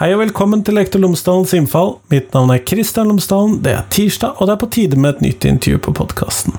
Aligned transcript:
Hei 0.00 0.14
og 0.14 0.22
velkommen 0.22 0.62
til 0.64 0.78
Lektor 0.78 1.02
Lomsdalens 1.02 1.50
innfall. 1.52 1.90
Mitt 2.08 2.30
navn 2.32 2.48
er 2.54 2.62
Kristian 2.64 3.10
Lomsdalen. 3.10 3.58
Det 3.60 3.74
er 3.76 3.82
tirsdag, 3.92 4.38
og 4.40 4.48
det 4.48 4.54
er 4.54 4.60
på 4.62 4.68
tide 4.72 4.96
med 4.96 5.10
et 5.10 5.20
nytt 5.26 5.44
intervju 5.44 5.80
på 5.84 5.92
podkasten. 5.98 6.56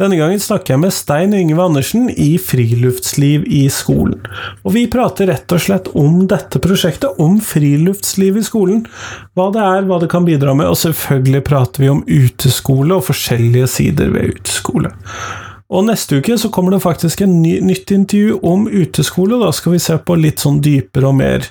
Denne 0.00 0.16
gangen 0.16 0.40
snakker 0.40 0.72
jeg 0.72 0.80
med 0.80 0.94
Stein 0.96 1.36
Yngve 1.36 1.60
Andersen 1.60 2.08
i 2.08 2.30
Friluftsliv 2.40 3.44
i 3.52 3.66
skolen. 3.68 4.16
Og 4.64 4.78
vi 4.78 4.86
prater 4.88 5.28
rett 5.28 5.52
og 5.52 5.60
slett 5.60 5.92
om 5.92 6.22
dette 6.32 6.56
prosjektet, 6.64 7.20
om 7.20 7.36
friluftsliv 7.36 8.40
i 8.40 8.48
skolen. 8.48 8.86
Hva 9.36 9.50
det 9.52 9.68
er, 9.68 9.84
hva 9.84 10.00
det 10.00 10.08
kan 10.16 10.24
bidra 10.24 10.56
med, 10.56 10.72
og 10.72 10.80
selvfølgelig 10.80 11.44
prater 11.44 11.84
vi 11.84 11.92
om 11.92 12.00
uteskole 12.08 12.96
og 12.96 13.04
forskjellige 13.12 13.68
sider 13.76 14.16
ved 14.16 14.38
uteskole. 14.38 14.96
Og 15.74 15.82
neste 15.88 16.20
uke 16.22 16.36
så 16.38 16.50
kommer 16.54 16.74
det 16.74 16.84
faktisk 16.84 17.24
en 17.24 17.40
ny, 17.42 17.56
nytt 17.64 17.90
intervju 17.90 18.38
om 18.46 18.68
uteskole. 18.70 19.40
Da 19.42 19.50
skal 19.54 19.74
vi 19.74 19.80
se 19.82 19.96
på 19.98 20.16
litt 20.20 20.44
sånn 20.44 20.60
dypere 20.62 21.10
og 21.10 21.16
mer 21.18 21.48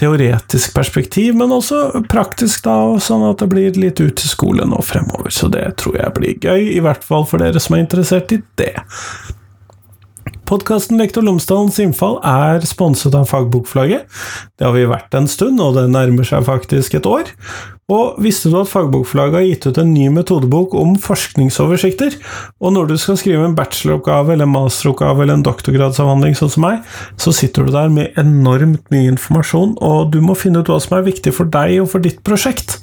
teoretisk 0.00 0.72
perspektiv, 0.76 1.34
men 1.36 1.52
også 1.52 2.06
praktisk, 2.08 2.64
da, 2.64 2.96
sånn 3.02 3.26
at 3.28 3.42
det 3.42 3.50
blir 3.52 3.76
litt 3.80 4.00
uteskole 4.00 4.64
nå 4.68 4.80
fremover. 4.86 5.28
Så 5.34 5.50
det 5.52 5.66
tror 5.82 6.00
jeg 6.00 6.16
blir 6.16 6.38
gøy, 6.40 6.70
i 6.72 6.80
hvert 6.84 7.04
fall 7.04 7.28
for 7.28 7.42
dere 7.42 7.60
som 7.60 7.76
er 7.76 7.84
interessert 7.84 8.32
i 8.32 8.40
det. 8.60 8.72
Podkasten 10.50 10.98
Lektor 10.98 11.22
Lomsdalens 11.22 11.76
innfall 11.78 12.16
er 12.26 12.64
sponset 12.66 13.14
av 13.14 13.28
Fagbokflagget. 13.30 14.08
Det 14.58 14.66
har 14.66 14.74
vi 14.74 14.88
vært 14.90 15.14
en 15.14 15.28
stund, 15.30 15.60
og 15.62 15.76
det 15.76 15.84
nærmer 15.92 16.26
seg 16.26 16.42
faktisk 16.48 16.96
et 16.98 17.06
år. 17.06 17.30
Og 17.90 18.20
visste 18.22 18.50
du 18.52 18.54
at 18.60 18.70
Fagbokforlaget 18.70 19.36
har 19.36 19.46
gitt 19.48 19.66
ut 19.66 19.78
en 19.82 19.90
ny 19.90 20.06
metodebok 20.14 20.76
om 20.78 20.92
forskningsoversikter? 21.02 22.14
Og 22.62 22.74
når 22.76 22.90
du 22.90 22.96
skal 23.02 23.18
skrive 23.18 23.46
en 23.46 23.56
bacheloroppgave 23.58 24.34
eller 24.34 24.46
en 24.46 24.52
masteroppgave 24.54 25.24
eller 25.24 25.38
en 25.38 25.46
doktorgradsavhandling 25.46 26.36
sånn 26.38 26.52
som 26.54 26.66
meg, 26.68 26.84
så 27.18 27.34
sitter 27.34 27.66
du 27.66 27.72
der 27.74 27.90
med 27.90 28.14
enormt 28.20 28.84
mye 28.94 29.10
informasjon, 29.10 29.74
og 29.82 30.12
du 30.14 30.20
må 30.22 30.36
finne 30.38 30.62
ut 30.62 30.70
hva 30.70 30.78
som 30.82 30.98
er 30.98 31.08
viktig 31.08 31.34
for 31.34 31.50
deg 31.50 31.80
og 31.82 31.90
for 31.94 32.04
ditt 32.04 32.20
prosjekt. 32.26 32.78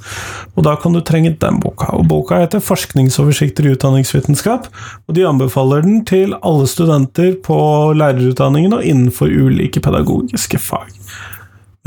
Og 0.57 0.65
da 0.67 0.75
kan 0.81 0.95
du 0.95 0.99
trenge 1.05 1.35
den 1.39 1.61
boka. 1.63 1.87
Og 1.95 2.07
boka 2.11 2.41
heter 2.41 2.63
Forskningsoversikter 2.63 3.67
i 3.67 3.75
utdanningsvitenskap, 3.77 4.67
og 5.07 5.15
de 5.15 5.27
anbefaler 5.29 5.85
den 5.85 6.01
til 6.09 6.35
alle 6.41 6.67
studenter 6.67 7.37
på 7.45 7.59
lærerutdanningen 7.95 8.75
og 8.75 8.83
innenfor 8.83 9.31
ulike 9.31 9.83
pedagogiske 9.83 10.59
fag. 10.59 10.91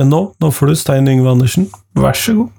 Men 0.00 0.08
nå, 0.14 0.22
nå 0.40 0.54
får 0.56 0.72
du 0.72 0.80
Stein 0.80 1.10
Yngve 1.12 1.34
Andersen, 1.34 1.68
vær 1.98 2.16
så 2.16 2.38
god. 2.38 2.56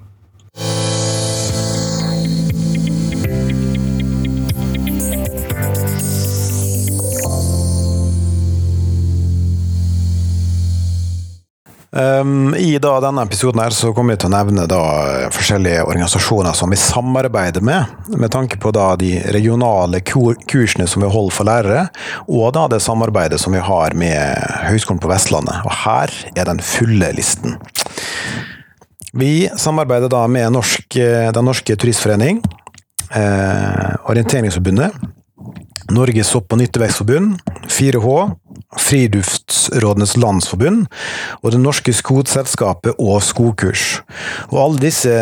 Um, 11.93 12.55
I 12.55 12.77
da, 12.79 12.99
denne 13.03 13.23
episoden 13.23 13.59
her 13.59 13.73
så 13.75 13.89
kommer 13.93 14.15
vi 14.15 14.21
til 14.23 14.29
å 14.29 14.31
nevne 14.31 14.63
da, 14.69 14.79
forskjellige 15.35 15.81
organisasjoner 15.83 16.55
som 16.55 16.71
vi 16.71 16.79
samarbeider 16.79 17.63
med, 17.67 18.07
med 18.15 18.31
tanke 18.31 18.55
på 18.63 18.71
da, 18.71 18.93
de 18.95 19.17
regionale 19.35 19.99
kursene 19.99 20.87
som 20.87 21.03
vi 21.03 21.11
holder 21.11 21.35
for 21.35 21.49
lærere, 21.49 21.83
og 22.31 22.53
da, 22.55 22.69
det 22.71 22.79
samarbeidet 22.79 23.41
som 23.43 23.51
vi 23.51 23.59
har 23.59 23.97
med 23.99 24.39
Høgskolen 24.69 25.03
på 25.03 25.11
Vestlandet. 25.11 25.59
Og 25.67 25.75
her 25.83 26.15
er 26.31 26.47
den 26.47 26.63
fulle 26.63 27.11
listen. 27.17 27.59
Vi 29.11 29.49
samarbeider 29.59 30.11
da 30.11 30.25
med 30.31 30.53
Norsk, 30.55 30.95
Den 31.35 31.45
norske 31.45 31.75
turistforening, 31.75 32.39
eh, 33.11 33.95
Orienteringsforbundet, 34.07 34.95
Norges 35.91 36.29
sopp- 36.31 36.53
og 36.53 36.61
nyttevekstforbund, 36.61 37.39
4H, 37.67 38.31
Friluftsrådenes 38.79 40.15
landsforbund 40.17 40.85
og 41.41 41.51
Det 41.51 41.59
norske 41.59 41.93
skogselskapet 41.95 42.95
og 42.99 43.19
Skogkurs. 43.25 44.01
Og 44.51 44.57
alle 44.63 44.83
disse 44.85 45.15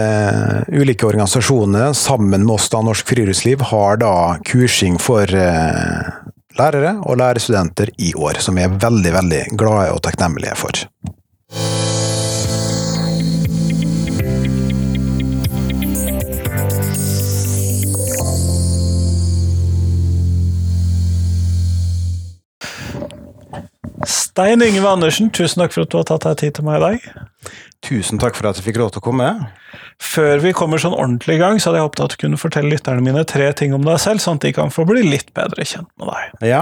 ulike 0.70 1.08
organisasjonene, 1.10 1.94
sammen 1.98 2.46
med 2.46 2.54
oss 2.54 2.70
da 2.70 2.84
Norsk 2.86 3.10
Friluftsliv, 3.10 3.66
har 3.72 3.98
da 3.98 4.38
kursing 4.46 5.00
for 5.02 5.24
eh, 5.24 6.10
lærere 6.60 7.00
og 7.02 7.18
lærerstudenter 7.18 7.96
i 7.98 8.14
år, 8.14 8.42
som 8.44 8.60
vi 8.60 8.68
er 8.68 8.80
veldig, 8.82 9.14
veldig 9.18 9.46
glade 9.58 9.94
og 9.96 10.04
takknemlige 10.06 10.58
for. 10.60 10.86
Stein 24.40 24.62
Yngve 24.64 24.88
Andersen, 24.88 25.28
tusen 25.36 25.60
takk 25.60 25.74
for 25.76 25.84
at 25.84 25.90
du 25.92 25.98
har 26.00 26.06
tatt 26.08 26.24
deg 26.24 26.38
tid 26.40 26.54
til 26.56 26.64
meg 26.64 26.78
i 26.78 26.84
dag. 26.86 27.08
Tusen 27.84 28.22
takk 28.24 28.38
for 28.38 28.48
at 28.48 28.56
jeg 28.56 28.64
fikk 28.70 28.78
lov 28.80 28.94
til 28.96 29.02
å 29.02 29.04
komme. 29.04 29.26
Før 30.00 30.40
vi 30.40 30.54
kommer 30.56 30.80
sånn 30.80 30.94
ordentlig 30.96 31.36
i 31.36 31.42
gang, 31.42 31.58
så 31.60 31.68
hadde 31.68 31.82
jeg 31.82 31.88
håpet 31.90 32.04
at 32.06 32.14
du 32.14 32.22
kunne 32.22 32.40
fortelle 32.40 32.72
lytterne 32.72 33.04
mine 33.04 33.26
tre 33.28 33.50
ting 33.60 33.76
om 33.76 33.84
deg 33.84 34.00
selv, 34.00 34.24
sånn 34.24 34.40
at 34.40 34.46
de 34.48 34.54
kan 34.56 34.72
få 34.72 34.86
bli 34.88 35.04
litt 35.04 35.34
bedre 35.36 35.66
kjent 35.68 35.90
med 36.00 36.08
deg. 36.14 36.46
Ja. 36.54 36.62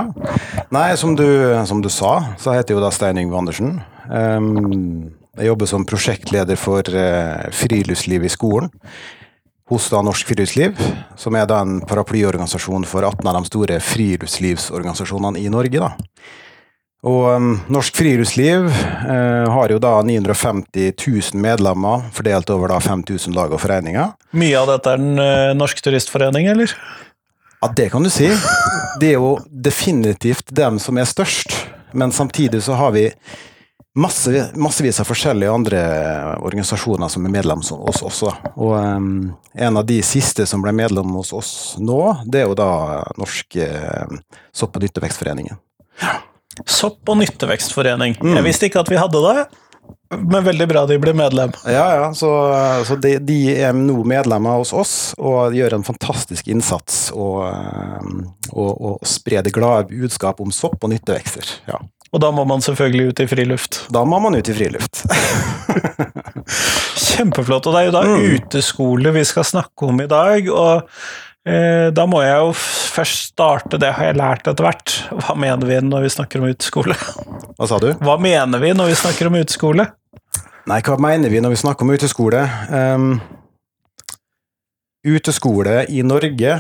Nei, 0.74 0.88
som 0.98 1.14
du, 1.20 1.28
som 1.70 1.84
du 1.86 1.92
sa, 1.94 2.16
så 2.42 2.56
heter 2.58 2.74
jeg 2.74 2.80
jo 2.80 2.82
da 2.88 2.90
Stein 2.98 3.22
Yngve 3.22 3.38
Andersen. 3.44 3.78
Um, 4.10 5.14
jeg 5.38 5.52
jobber 5.52 5.70
som 5.70 5.86
prosjektleder 5.86 6.58
for 6.58 6.82
uh, 6.82 7.46
friluftsliv 7.62 8.26
i 8.26 8.34
skolen 8.34 8.74
hos 9.70 9.92
da 9.94 10.02
Norsk 10.02 10.34
Friluftsliv, 10.34 10.82
som 11.14 11.38
er 11.38 11.46
da 11.46 11.62
en 11.62 11.78
paraplyorganisasjon 11.86 12.90
for 12.90 13.06
18 13.06 13.22
av 13.30 13.38
de 13.38 13.54
store 13.54 13.80
friluftslivsorganisasjonene 13.94 15.46
i 15.46 15.54
Norge. 15.54 15.86
da. 15.86 15.94
Og 17.06 17.26
um, 17.30 17.50
Norsk 17.70 18.00
Friluftsliv 18.00 18.66
uh, 18.66 19.46
har 19.54 19.70
jo 19.70 19.78
da 19.82 20.00
950 20.02 20.96
000 20.98 21.42
medlemmer, 21.42 22.08
fordelt 22.14 22.50
over 22.50 22.74
da 22.74 22.80
5000 22.82 23.36
lag 23.38 23.54
og 23.54 23.62
foreninger. 23.62 24.16
Mye 24.38 24.56
av 24.58 24.72
dette 24.72 24.96
er 24.96 25.04
Den 25.04 25.22
uh, 25.22 25.54
norske 25.58 25.84
turistforening, 25.86 26.50
eller? 26.50 26.74
Ja, 27.62 27.70
det 27.78 27.92
kan 27.94 28.06
du 28.06 28.10
si. 28.14 28.32
Det 29.02 29.14
er 29.14 29.20
jo 29.20 29.38
definitivt 29.50 30.50
dem 30.58 30.82
som 30.82 30.98
er 30.98 31.10
størst, 31.10 31.54
men 31.94 32.12
samtidig 32.14 32.64
så 32.66 32.78
har 32.78 32.92
vi 32.98 33.06
masse, 33.98 34.48
massevis 34.58 35.00
av 35.02 35.10
forskjellige 35.10 35.54
andre 35.54 35.82
organisasjoner 36.46 37.10
som 37.14 37.26
er 37.26 37.34
medlem 37.34 37.62
hos 37.62 37.72
oss. 37.78 38.02
også. 38.10 38.34
Og 38.58 38.74
um, 38.74 39.12
en 39.54 39.78
av 39.78 39.86
de 39.86 40.00
siste 40.06 40.46
som 40.50 40.66
ble 40.66 40.74
medlem 40.74 41.14
hos 41.18 41.34
oss 41.34 41.52
nå, 41.78 42.02
det 42.26 42.42
er 42.42 42.50
jo 42.50 42.58
da 42.58 42.72
Norsk 43.22 43.62
uh, 43.62 44.18
sopp- 44.50 44.82
og 44.82 44.86
nyttevekstforeningen. 44.86 45.62
Ja. 46.02 46.18
Sopp- 46.66 47.10
og 47.10 47.20
nyttevekstforening. 47.22 48.18
Mm. 48.22 48.36
Jeg 48.40 48.48
visste 48.48 48.70
ikke 48.70 48.84
at 48.84 48.92
vi 48.92 49.00
hadde 49.00 49.24
det. 49.28 49.48
Men 50.10 50.44
veldig 50.44 50.68
bra 50.72 50.86
de 50.88 50.96
ble 51.04 51.12
medlem. 51.16 51.52
Ja, 51.68 51.88
ja. 52.00 52.06
Så, 52.16 52.30
så 52.88 52.96
de, 53.04 53.18
de, 53.24 53.38
er 53.60 53.76
nå 53.76 54.00
medlemmer 54.08 54.56
hos 54.62 54.72
oss 54.76 54.96
og 55.20 55.56
gjør 55.56 55.78
en 55.78 55.84
fantastisk 55.88 56.48
innsats 56.52 57.10
og, 57.12 57.44
og, 58.54 58.72
og 58.72 59.04
sprer 59.08 59.44
det 59.44 59.52
glade 59.56 59.92
budskap 59.92 60.40
om 60.44 60.54
sopp 60.56 60.80
og 60.80 60.94
nyttevekster. 60.94 61.52
Ja. 61.68 61.82
Og 62.16 62.24
da 62.24 62.32
må 62.32 62.48
man 62.48 62.64
selvfølgelig 62.64 63.12
ut 63.12 63.20
i 63.20 63.28
friluft? 63.28 63.82
Da 63.92 64.06
må 64.08 64.22
man 64.24 64.40
ut 64.40 64.48
i 64.48 64.56
friluft. 64.56 65.04
Kjempeflott. 67.08 67.68
Og 67.68 67.76
det 67.76 67.82
er 67.82 67.90
jo 67.90 67.96
da 67.98 68.04
mm. 68.08 68.28
uteskole 68.38 69.12
vi 69.12 69.26
skal 69.28 69.48
snakke 69.48 69.92
om 69.92 70.00
i 70.00 70.08
dag. 70.08 70.48
og 70.48 70.88
Eh, 70.88 71.27
da 71.48 72.04
må 72.10 72.20
jeg 72.26 72.42
jo 72.42 72.50
først 72.58 73.30
starte, 73.32 73.80
det 73.80 73.94
har 73.96 74.10
jeg 74.10 74.20
lært 74.20 74.50
etter 74.50 74.66
hvert. 74.66 74.96
Hva 75.22 75.38
mener 75.40 75.70
vi 75.70 75.78
når 75.86 76.08
vi 76.08 76.16
snakker 76.18 76.42
om 76.42 76.50
uteskole? 76.52 76.98
Hva 77.58 77.70
sa 77.70 77.80
du? 77.80 77.94
Hva 78.04 78.18
mener 78.20 78.60
vi 78.60 78.74
når 78.76 78.92
vi 78.92 79.00
snakker 79.00 79.30
om 79.30 79.38
uteskole? 79.40 79.88
Nei, 80.68 80.82
hva 80.84 80.98
mener 81.00 81.32
vi 81.32 81.40
når 81.40 81.54
vi 81.54 81.58
snakker 81.62 81.86
om 81.86 81.94
uteskole? 81.96 82.42
Um, 82.68 83.22
uteskole 85.08 85.86
i 85.88 86.04
Norge, 86.04 86.58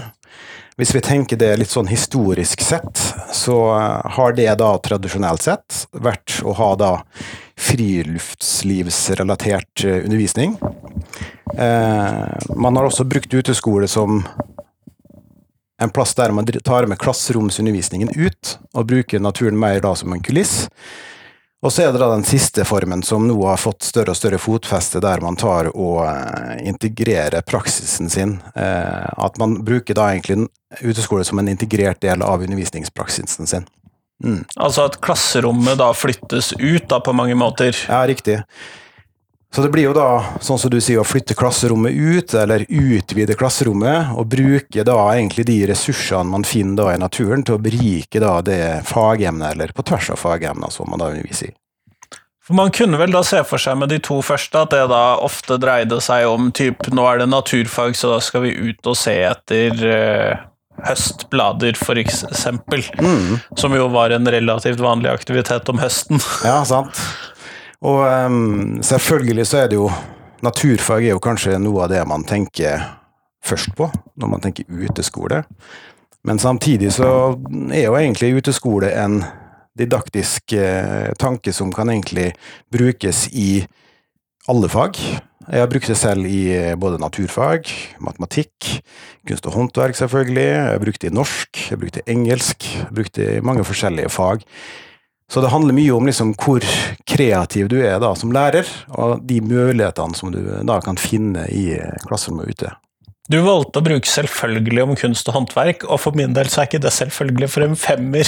hvis 0.79 0.95
vi 0.95 1.01
tenker 1.03 1.35
det 1.41 1.57
litt 1.59 1.73
sånn 1.73 1.89
historisk 1.91 2.61
sett, 2.63 2.95
så 3.35 3.75
har 4.15 4.31
det 4.37 4.47
da 4.61 4.69
tradisjonelt 4.79 5.43
sett 5.43 5.91
vært 5.91 6.39
å 6.47 6.55
ha 6.55 6.75
da 6.79 7.03
friluftslivsrelatert 7.67 9.83
eh, 9.83 9.99
undervisning. 10.05 10.55
Uh, 11.57 12.29
man 12.55 12.77
har 12.77 12.85
også 12.87 13.03
brukt 13.09 13.33
uteskole 13.33 13.87
som 13.91 14.23
en 15.81 15.89
plass 15.93 16.15
der 16.17 16.33
man 16.33 16.45
tar 16.45 16.85
med 16.85 16.99
klasseromsundervisningen 16.99 18.09
ut, 18.15 18.57
og 18.73 18.89
bruker 18.89 19.21
naturen 19.21 19.59
mer 19.59 19.81
da 19.83 19.93
som 19.95 20.13
en 20.13 20.23
kuliss. 20.23 20.67
Og 21.65 21.73
så 21.73 21.87
er 21.87 21.93
det 21.93 21.99
da 22.01 22.11
den 22.11 22.25
siste 22.25 22.61
formen 22.69 23.01
som 23.03 23.25
nå 23.27 23.37
har 23.47 23.57
fått 23.57 23.81
større 23.87 24.13
og 24.13 24.17
større 24.19 24.37
fotfeste, 24.37 25.01
der 25.01 25.23
man 25.25 25.37
tar 25.39 25.71
og 25.73 26.03
eh, 26.05 26.67
integrerer 26.69 27.41
praksisen 27.41 28.11
sin. 28.13 28.35
Eh, 28.53 29.07
at 29.17 29.39
man 29.41 29.57
bruker 29.65 29.97
da 29.97 30.11
egentlig 30.13 30.45
uteskole 30.85 31.25
som 31.25 31.41
en 31.41 31.49
integrert 31.49 32.01
del 32.05 32.21
av 32.21 32.45
undervisningspraksisen 32.45 33.49
sin. 33.49 33.65
Mm. 34.23 34.43
Altså 34.55 34.85
at 34.89 34.99
klasserommet 35.01 35.77
da 35.81 35.91
flyttes 35.97 36.53
ut 36.57 36.85
da 36.89 37.01
på 37.01 37.13
mange 37.17 37.37
måter? 37.37 37.73
Ja, 37.89 38.03
riktig. 38.09 38.39
Så 39.57 39.63
det 39.63 39.71
blir 39.73 39.87
jo 39.87 39.93
da, 39.97 40.37
sånn 40.37 40.59
som 40.61 40.69
du 40.69 40.75
sier, 40.77 40.99
å 41.01 41.07
flytte 41.07 41.33
klasserommet 41.33 41.95
ut, 41.97 42.33
eller 42.37 42.61
utvide 42.69 43.33
klasserommet, 43.33 44.11
og 44.13 44.27
bruke 44.29 44.83
da 44.85 44.97
egentlig 45.15 45.47
de 45.47 45.55
ressursene 45.71 46.29
man 46.29 46.43
finner 46.45 46.77
da 46.77 46.91
i 46.93 46.99
naturen, 47.01 47.41
til 47.41 47.55
å 47.55 47.63
berike 47.65 48.21
da 48.21 48.35
det 48.45 48.59
fagemnet, 48.85 49.55
eller 49.55 49.71
på 49.73 49.81
tvers 49.89 50.11
av 50.13 50.19
fagemner, 50.21 50.69
som 50.69 50.91
man 50.93 51.01
da 51.01 51.07
underviser 51.09 51.49
i. 51.49 51.55
For 52.45 52.53
Man 52.53 52.69
kunne 52.69 52.99
vel 53.01 53.15
da 53.17 53.23
se 53.25 53.39
for 53.49 53.57
seg 53.57 53.79
med 53.81 53.89
de 53.89 53.97
to 54.05 54.19
første 54.21 54.61
at 54.61 54.75
det 54.75 54.83
da 54.91 55.17
ofte 55.25 55.57
dreide 55.57 55.97
seg 56.05 56.27
om 56.29 56.51
typ 56.53 56.85
nå 56.93 57.07
er 57.09 57.23
det 57.23 57.27
naturfag, 57.33 57.97
så 57.97 58.11
da 58.13 58.19
skal 58.21 58.45
vi 58.45 58.53
ut 58.53 58.91
og 58.93 58.99
se 59.01 59.15
etter 59.25 59.81
uh, 59.81 60.43
høstblader, 60.85 61.81
for 61.81 61.97
eksempel. 61.97 62.85
Mm. 63.01 63.39
Som 63.57 63.73
jo 63.73 63.89
var 63.89 64.13
en 64.13 64.29
relativt 64.37 64.85
vanlig 64.85 65.09
aktivitet 65.15 65.73
om 65.73 65.81
høsten. 65.81 66.21
Ja, 66.45 66.61
sant. 66.61 67.01
Og 67.85 67.99
um, 68.05 68.77
selvfølgelig 68.83 69.45
så 69.47 69.65
er 69.65 69.73
det 69.73 69.81
jo 69.81 69.89
Naturfag 70.45 71.01
er 71.01 71.15
jo 71.15 71.21
kanskje 71.21 71.57
noe 71.57 71.87
av 71.87 71.89
det 71.89 72.03
man 72.05 72.21
tenker 72.27 72.83
først 73.41 73.71
på 73.77 73.87
når 74.21 74.29
man 74.29 74.43
tenker 74.43 74.67
uteskole. 74.69 75.41
Men 76.27 76.37
samtidig 76.37 76.91
så 76.93 77.07
er 77.73 77.87
jo 77.87 77.95
egentlig 77.97 78.35
uteskole 78.37 78.91
en 79.01 79.23
didaktisk 79.77 80.53
eh, 80.57 81.09
tanke 81.17 81.53
som 81.53 81.71
kan 81.73 81.89
egentlig 81.89 82.31
brukes 82.73 83.27
i 83.33 83.63
alle 84.49 84.69
fag. 84.69 84.97
Jeg 85.47 85.63
har 85.63 85.69
brukt 85.71 85.87
det 85.87 85.97
selv 85.99 86.27
i 86.27 86.41
eh, 86.51 86.75
både 86.79 86.99
naturfag, 87.01 87.69
matematikk, 88.03 88.81
kunst 89.27 89.47
og 89.47 89.55
håndverk 89.55 89.97
selvfølgelig. 89.97 90.47
Jeg 90.49 90.65
har 90.73 90.83
brukt 90.83 91.01
det 91.01 91.11
i 91.11 91.17
norsk, 91.17 91.61
jeg 91.63 91.75
har 91.75 91.81
brukt 91.81 91.99
det 91.99 92.03
i 92.05 92.13
engelsk, 92.13 92.67
jeg 92.73 92.89
har 92.89 92.97
brukt 92.99 93.15
det 93.15 93.29
i 93.37 93.45
mange 93.45 93.65
forskjellige 93.67 94.11
fag. 94.11 94.43
Så 95.31 95.41
det 95.43 95.51
handler 95.51 95.75
mye 95.75 95.91
om 95.91 96.07
liksom 96.07 96.33
hvor 96.39 96.63
kreativ 97.07 97.67
du 97.71 97.77
er 97.83 97.99
da 97.99 98.13
som 98.15 98.31
lærer, 98.31 98.67
og 98.95 99.23
de 99.27 99.41
mulighetene 99.43 100.15
som 100.15 100.31
du 100.31 100.39
da 100.63 100.79
kan 100.83 100.99
finne 100.99 101.43
i 101.51 101.73
klasserommet 102.07 102.53
ute. 102.55 102.71
Du 103.27 103.41
valgte 103.43 103.81
å 103.81 103.83
bruke 103.83 104.07
'selvfølgelig' 104.07 104.83
om 104.83 104.95
kunst 104.95 105.27
og 105.27 105.35
håndverk, 105.35 105.83
og 105.83 105.99
for 105.99 106.15
min 106.15 106.33
del 106.33 106.47
så 106.47 106.61
er 106.61 106.69
ikke 106.69 106.79
det 106.85 106.93
selvfølgelig 106.95 107.49
for 107.51 107.65
en 107.65 107.75
femmer. 107.75 108.23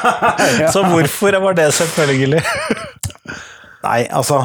så 0.74 0.84
hvorfor 0.88 1.36
var 1.44 1.58
det 1.58 1.68
selvfølgelig? 1.76 2.40
Nei, 3.84 4.06
altså 4.08 4.40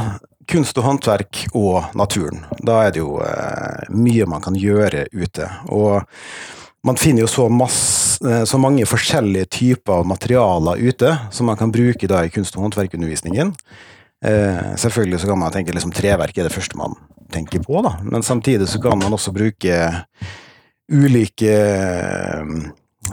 Kunst 0.50 0.80
og 0.82 0.86
håndverk 0.88 1.44
og 1.54 1.92
naturen. 1.94 2.40
Da 2.66 2.80
er 2.88 2.94
det 2.96 3.04
jo 3.04 3.20
eh, 3.22 3.84
mye 3.94 4.26
man 4.26 4.42
kan 4.42 4.56
gjøre 4.58 5.04
ute. 5.14 5.46
Og 5.70 6.02
man 6.82 6.98
finner 6.98 7.22
jo 7.22 7.30
så, 7.30 7.46
masse, 7.54 7.99
så, 8.20 8.60
mange 8.60 8.88
forskjellige 8.90 9.48
typer 9.56 10.08
materialer 10.08 10.82
ute 10.82 11.14
som 11.32 11.48
man 11.48 11.60
kan 11.60 11.72
bruke 11.72 12.08
da 12.10 12.26
i 12.26 12.32
kunst- 12.34 12.58
og 12.58 12.66
håndverkundervisningen. 12.66 13.54
Eh, 14.26 14.76
selvfølgelig 14.76 15.22
så 15.22 15.30
kan 15.30 15.40
man 15.40 15.54
tenke 15.56 15.76
liksom 15.76 15.94
treverk 15.96 16.38
er 16.38 16.50
det 16.50 16.54
første 16.54 16.78
man 16.80 16.98
tenker 17.32 17.64
på, 17.64 17.80
da. 17.86 17.96
Men 18.04 18.26
samtidig 18.26 18.68
så 18.68 18.82
kan 18.84 19.00
man 19.00 19.16
også 19.16 19.32
bruke 19.36 19.80
ulike 20.90 21.56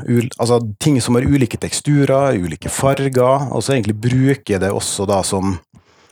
ul, 0.08 0.26
Altså 0.40 0.58
ting 0.82 0.98
som 1.00 1.14
har 1.14 1.24
ulike 1.24 1.58
teksturer, 1.60 2.36
ulike 2.36 2.68
farger. 2.72 3.46
Og 3.52 3.62
så 3.62 3.76
egentlig 3.76 4.00
bruke 4.00 4.58
det 4.58 4.72
også 4.72 5.06
da 5.06 5.22
som 5.22 5.58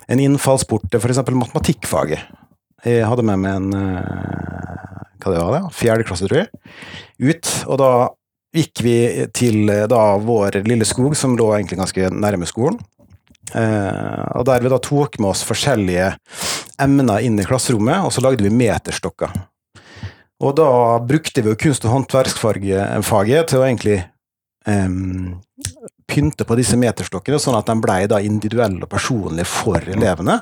en 0.08 0.20
innfallsport 0.20 0.86
til 0.90 1.00
f.eks. 1.00 1.24
matematikkfaget. 1.32 2.20
Jeg 2.84 3.06
hadde 3.08 3.24
med 3.24 3.40
meg 3.40 3.56
en 3.56 3.76
eh, 3.78 4.34
hva 5.24 5.32
det 5.32 5.40
var 5.40 5.54
det, 5.54 5.62
fjerde 5.72 6.04
klasse, 6.04 6.28
tror 6.28 6.42
jeg, 6.42 6.50
ut. 7.24 7.50
Og 7.64 7.80
da 7.80 7.90
gikk 8.54 8.82
vi 8.86 8.96
til 9.34 9.70
eh, 9.72 9.86
da 9.90 10.02
vår 10.22 10.62
lille 10.68 10.86
skog, 10.88 11.16
som 11.18 11.36
lå 11.38 11.50
egentlig 11.56 11.80
ganske 11.80 12.10
nærme 12.14 12.48
skolen. 12.48 12.78
Eh, 13.52 14.24
og 14.38 14.46
der 14.48 14.64
vi 14.64 14.72
da 14.72 14.80
tok 14.82 15.18
med 15.20 15.32
oss 15.32 15.44
forskjellige 15.46 16.12
emner 16.82 17.26
inn 17.26 17.38
i 17.38 17.46
klasserommet, 17.46 18.06
og 18.06 18.14
så 18.14 18.24
lagde 18.24 18.46
vi 18.46 18.54
meterstokker. 18.54 19.34
Og 20.44 20.56
da 20.58 20.70
brukte 21.00 21.42
vi 21.42 21.52
jo 21.52 21.58
kunst- 21.58 21.84
og 21.86 21.94
håndverksfaget 21.94 23.50
til 23.50 23.60
å 23.60 23.64
egentlig 23.64 24.00
um, 24.66 25.36
pynte 26.10 26.44
på 26.44 26.56
disse 26.58 26.76
meterstokkene, 26.76 27.38
sånn 27.40 27.56
at 27.56 27.70
de 27.70 27.76
ble 27.80 28.00
da 28.10 28.18
individuelle 28.20 28.82
og 28.82 28.90
personlige 28.90 29.46
for 29.48 29.78
elevene. 29.94 30.40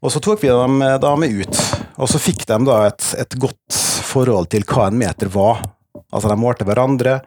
Og 0.00 0.14
så 0.14 0.22
tok 0.22 0.44
vi 0.44 0.52
dem 0.52 0.78
da 1.02 1.12
med 1.18 1.42
ut, 1.42 1.58
og 1.98 2.08
så 2.08 2.22
fikk 2.22 2.46
de 2.48 2.60
da 2.68 2.78
et, 2.86 3.08
et 3.18 3.36
godt 3.42 3.80
forhold 4.06 4.52
til 4.54 4.64
hva 4.70 4.86
en 4.86 5.00
meter 5.02 5.32
var. 5.34 5.64
Altså, 6.14 6.30
de 6.30 6.38
målte 6.38 6.66
hverandre, 6.68 7.18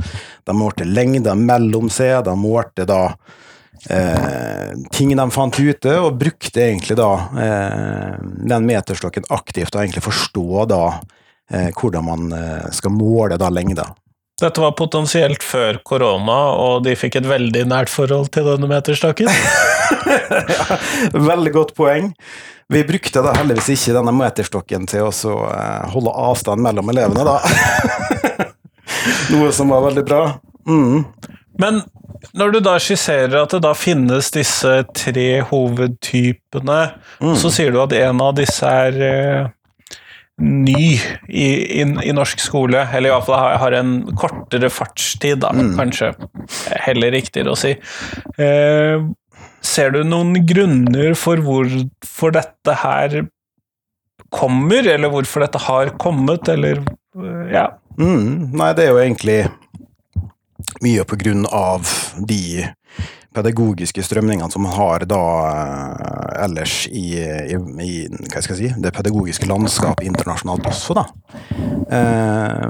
de 0.47 0.55
målte 0.55 0.87
lengder 0.87 1.35
mellom 1.35 1.89
seg, 1.91 2.23
de 2.25 2.35
målte 2.39 2.85
da 2.87 3.01
eh, 3.91 4.75
ting 4.95 5.15
de 5.17 5.29
fant 5.31 5.59
ute, 5.59 5.95
og 5.99 6.19
brukte 6.19 6.63
egentlig 6.63 6.97
da 6.99 7.09
eh, 7.45 8.19
den 8.21 8.67
meterstokken 8.69 9.27
aktivt, 9.35 9.75
og 9.75 9.83
egentlig 9.83 10.05
forstå 10.07 10.67
da 10.71 10.83
eh, 11.51 11.71
hvordan 11.75 12.07
man 12.07 12.29
eh, 12.35 12.69
skal 12.75 12.95
måle 12.95 13.39
da 13.39 13.51
lengder. 13.53 13.91
Dette 14.39 14.61
var 14.63 14.71
potensielt 14.79 15.43
før 15.43 15.81
korona, 15.83 16.37
og 16.55 16.85
de 16.85 16.95
fikk 16.95 17.19
et 17.19 17.27
veldig 17.27 17.65
nært 17.67 17.91
forhold 17.91 18.29
til 18.31 18.47
denne 18.47 18.69
meterstokken? 18.71 19.27
ja, 20.55 20.79
veldig 21.11 21.51
godt 21.57 21.75
poeng. 21.75 22.13
Vi 22.69 22.83
brukte 22.85 23.23
da 23.25 23.33
heldigvis 23.35 23.73
ikke 23.73 23.97
denne 23.97 24.13
meterstokken 24.15 24.87
til 24.87 25.09
å 25.09 25.35
eh, 25.49 25.89
holde 25.91 26.15
avstand 26.23 26.63
mellom 26.63 26.93
elevene, 26.93 27.27
da. 27.27 28.47
Noe 29.33 29.51
som 29.55 29.71
var 29.73 29.85
veldig 29.89 30.05
bra. 30.07 30.23
Mm. 30.69 31.05
Men 31.59 31.81
når 32.35 32.55
du 32.55 32.59
da 32.63 32.75
skisserer 32.81 33.37
at 33.39 33.53
det 33.55 33.61
da 33.63 33.71
finnes 33.77 34.31
disse 34.35 34.73
tre 34.95 35.29
hovedtypene, 35.49 36.81
mm. 37.21 37.37
så 37.39 37.51
sier 37.53 37.73
du 37.73 37.79
at 37.83 37.95
en 37.95 38.21
av 38.23 38.35
disse 38.37 38.67
er 38.67 38.99
eh, 39.05 39.47
ny 40.39 40.83
i, 41.27 41.47
i, 41.79 41.83
i, 41.83 42.13
norsk 42.15 42.41
skole, 42.43 42.83
eller 42.93 43.09
i 43.09 43.13
hvert 43.13 43.27
fall 43.27 43.39
har, 43.39 43.57
har 43.63 43.77
en 43.79 43.95
kortere 44.19 44.71
fartstid, 44.73 45.41
da, 45.43 45.53
mm. 45.55 45.73
kanskje. 45.79 46.13
Heller 46.87 47.15
riktigere 47.15 47.55
å 47.55 47.59
si. 47.59 47.75
Eh, 48.39 49.09
ser 49.65 49.95
du 49.95 50.03
noen 50.07 50.45
grunner 50.47 51.15
for 51.19 51.41
hvorfor 51.43 52.35
dette 52.35 52.79
her 52.83 53.21
kommer, 54.33 54.85
eller 54.85 55.11
hvorfor 55.11 55.45
dette 55.45 55.61
har 55.65 55.95
kommet, 56.01 56.51
eller 56.51 56.83
eh, 56.83 57.45
ja? 57.55 57.67
Mm, 57.99 58.51
nei, 58.55 58.73
det 58.77 58.85
er 58.85 58.93
jo 58.93 59.01
egentlig 59.03 59.39
mye 60.83 61.03
på 61.03 61.17
grunn 61.19 61.43
av 61.51 61.87
de 62.27 62.63
pedagogiske 63.35 64.03
strømningene 64.03 64.49
som 64.51 64.63
man 64.65 64.73
har 64.73 65.05
da 65.09 65.23
eh, 65.49 66.43
ellers 66.45 66.81
i, 66.87 67.19
i, 67.19 67.59
i, 67.83 67.91
hva 68.31 68.41
skal 68.41 68.55
jeg 68.55 68.59
si, 68.61 68.71
det 68.81 68.95
pedagogiske 68.95 69.49
landskapet 69.49 70.07
internasjonalt 70.07 70.71
også, 70.71 70.97
da. 70.97 71.05
Eh, 71.99 72.67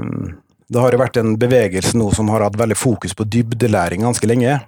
det 0.70 0.82
har 0.82 0.94
jo 0.94 1.00
vært 1.00 1.18
en 1.18 1.32
bevegelse 1.40 1.98
nå 1.98 2.10
som 2.14 2.28
har 2.30 2.44
hatt 2.46 2.58
veldig 2.58 2.78
fokus 2.78 3.16
på 3.16 3.26
dybdelæring 3.26 4.04
ganske 4.06 4.28
lenge. 4.30 4.60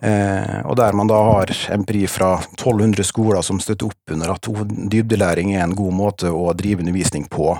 Eh, 0.00 0.60
og 0.64 0.78
der 0.80 0.96
man 0.96 1.10
da 1.10 1.18
har 1.26 1.52
empiri 1.74 2.06
fra 2.08 2.38
1200 2.54 3.04
skoler 3.04 3.44
som 3.44 3.60
støtter 3.60 3.90
opp 3.90 4.14
under 4.14 4.32
at 4.32 4.48
dybdelæring 4.92 5.52
er 5.56 5.66
en 5.66 5.76
god 5.76 5.92
måte 5.96 6.32
å 6.32 6.54
drive 6.56 6.80
undervisning 6.80 7.28
på. 7.28 7.52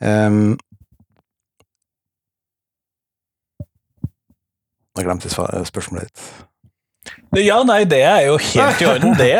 Um, 0.00 0.58
Jeg 4.96 5.08
glemte 5.08 5.32
spørsmålet 5.32 6.08
ditt. 6.08 6.28
Ja, 7.36 7.60
nei, 7.66 7.84
det 7.88 8.00
er 8.06 8.24
jo 8.28 8.38
helt 8.40 8.82
i 8.82 8.88
orden, 8.94 9.14
det. 9.20 9.36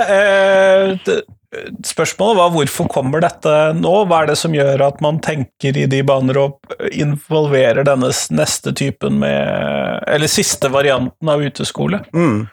Eh, 1.56 1.72
spørsmålet 1.86 2.36
var 2.36 2.50
hvorfor 2.50 2.88
kommer 2.90 3.22
dette 3.22 3.52
nå? 3.78 3.92
Hva 4.10 4.24
er 4.24 4.32
det 4.32 4.38
som 4.40 4.54
gjør 4.54 4.82
at 4.88 4.98
man 5.04 5.20
tenker 5.22 5.78
i 5.78 5.84
de 5.88 6.00
baner 6.06 6.40
og 6.42 6.74
involverer 6.90 7.86
denne 7.86 8.10
neste 8.34 8.72
typen 8.76 9.20
med 9.22 10.02
Eller 10.10 10.30
siste 10.30 10.68
varianten 10.74 11.30
av 11.30 11.44
uteskole? 11.46 12.02
Mm. 12.12 12.48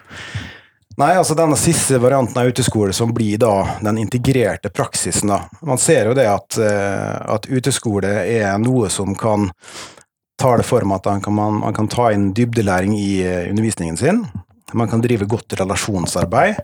Nei, 1.02 1.10
altså 1.18 1.34
denne 1.34 1.58
siste 1.58 1.98
varianten 1.98 2.38
av 2.38 2.52
uteskole 2.54 2.94
som 2.94 3.10
blir 3.18 3.40
da 3.42 3.80
den 3.82 3.98
integrerte 3.98 4.70
praksisen, 4.70 5.32
da. 5.34 5.40
Man 5.66 5.82
ser 5.82 6.12
jo 6.12 6.14
det 6.14 6.28
at, 6.30 6.58
eh, 6.62 7.16
at 7.34 7.50
uteskole 7.50 8.14
er 8.30 8.62
noe 8.62 8.94
som 8.94 9.16
kan 9.18 9.50
tar 10.44 10.60
det 10.60 10.68
for 10.68 10.84
meg 10.88 11.00
at 11.00 11.32
man, 11.32 11.62
man, 11.64 11.76
kan 11.76 11.88
ta 11.92 12.12
inn 12.14 12.32
dybdelæring 12.36 12.98
i 13.00 13.24
eh, 13.24 13.50
undervisningen 13.50 13.98
sin. 14.00 14.24
Man 14.74 14.90
kan 14.92 15.04
drive 15.04 15.30
godt 15.30 15.56
relasjonsarbeid. 15.60 16.60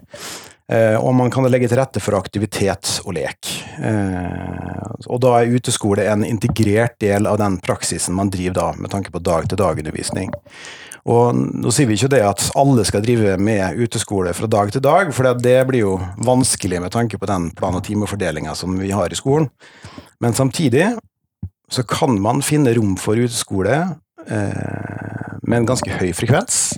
Eh, 0.69 0.95
og 1.01 1.15
man 1.17 1.31
kan 1.33 1.48
legge 1.50 1.69
til 1.69 1.79
rette 1.79 2.01
for 2.03 2.17
aktivitet 2.19 3.00
og 3.01 3.15
lek. 3.17 3.50
Eh, 3.81 4.83
og 5.07 5.21
da 5.24 5.39
er 5.39 5.55
uteskole 5.55 6.05
en 6.12 6.25
integrert 6.27 7.00
del 7.01 7.25
av 7.29 7.39
den 7.41 7.57
praksisen 7.63 8.17
man 8.17 8.29
driver 8.33 8.59
da, 8.59 8.67
med 8.77 8.93
tanke 8.93 9.13
på 9.13 9.24
dag-til-dag-undervisning. 9.25 10.36
Og 11.09 11.33
nå 11.33 11.71
sier 11.74 11.89
vi 11.89 11.95
ikke 11.98 12.12
det 12.12 12.21
at 12.21 12.43
alle 12.59 12.83
skal 12.86 13.01
drive 13.01 13.38
med 13.41 13.79
uteskole 13.81 14.33
fra 14.38 14.50
dag 14.51 14.69
til 14.75 14.83
dag, 14.86 15.09
for 15.15 15.31
det 15.41 15.57
blir 15.71 15.88
jo 15.88 15.95
vanskelig 16.27 16.83
med 16.83 16.93
tanke 16.93 17.17
på 17.17 17.29
den 17.29 17.50
plan- 17.57 17.79
og 17.79 17.86
timefordelinga 17.88 18.53
som 18.53 18.75
vi 18.77 18.91
har 18.93 19.09
i 19.09 19.17
skolen. 19.17 19.50
Men 20.21 20.38
samtidig 20.38 20.91
så 21.69 21.83
kan 21.88 22.17
man 22.21 22.43
finne 22.45 22.73
rom 22.77 22.95
for 22.99 23.19
uteskole 23.19 23.75
eh, 24.27 25.33
med 25.41 25.61
en 25.61 25.69
ganske 25.69 25.99
høy 25.99 26.11
frekvens. 26.17 26.77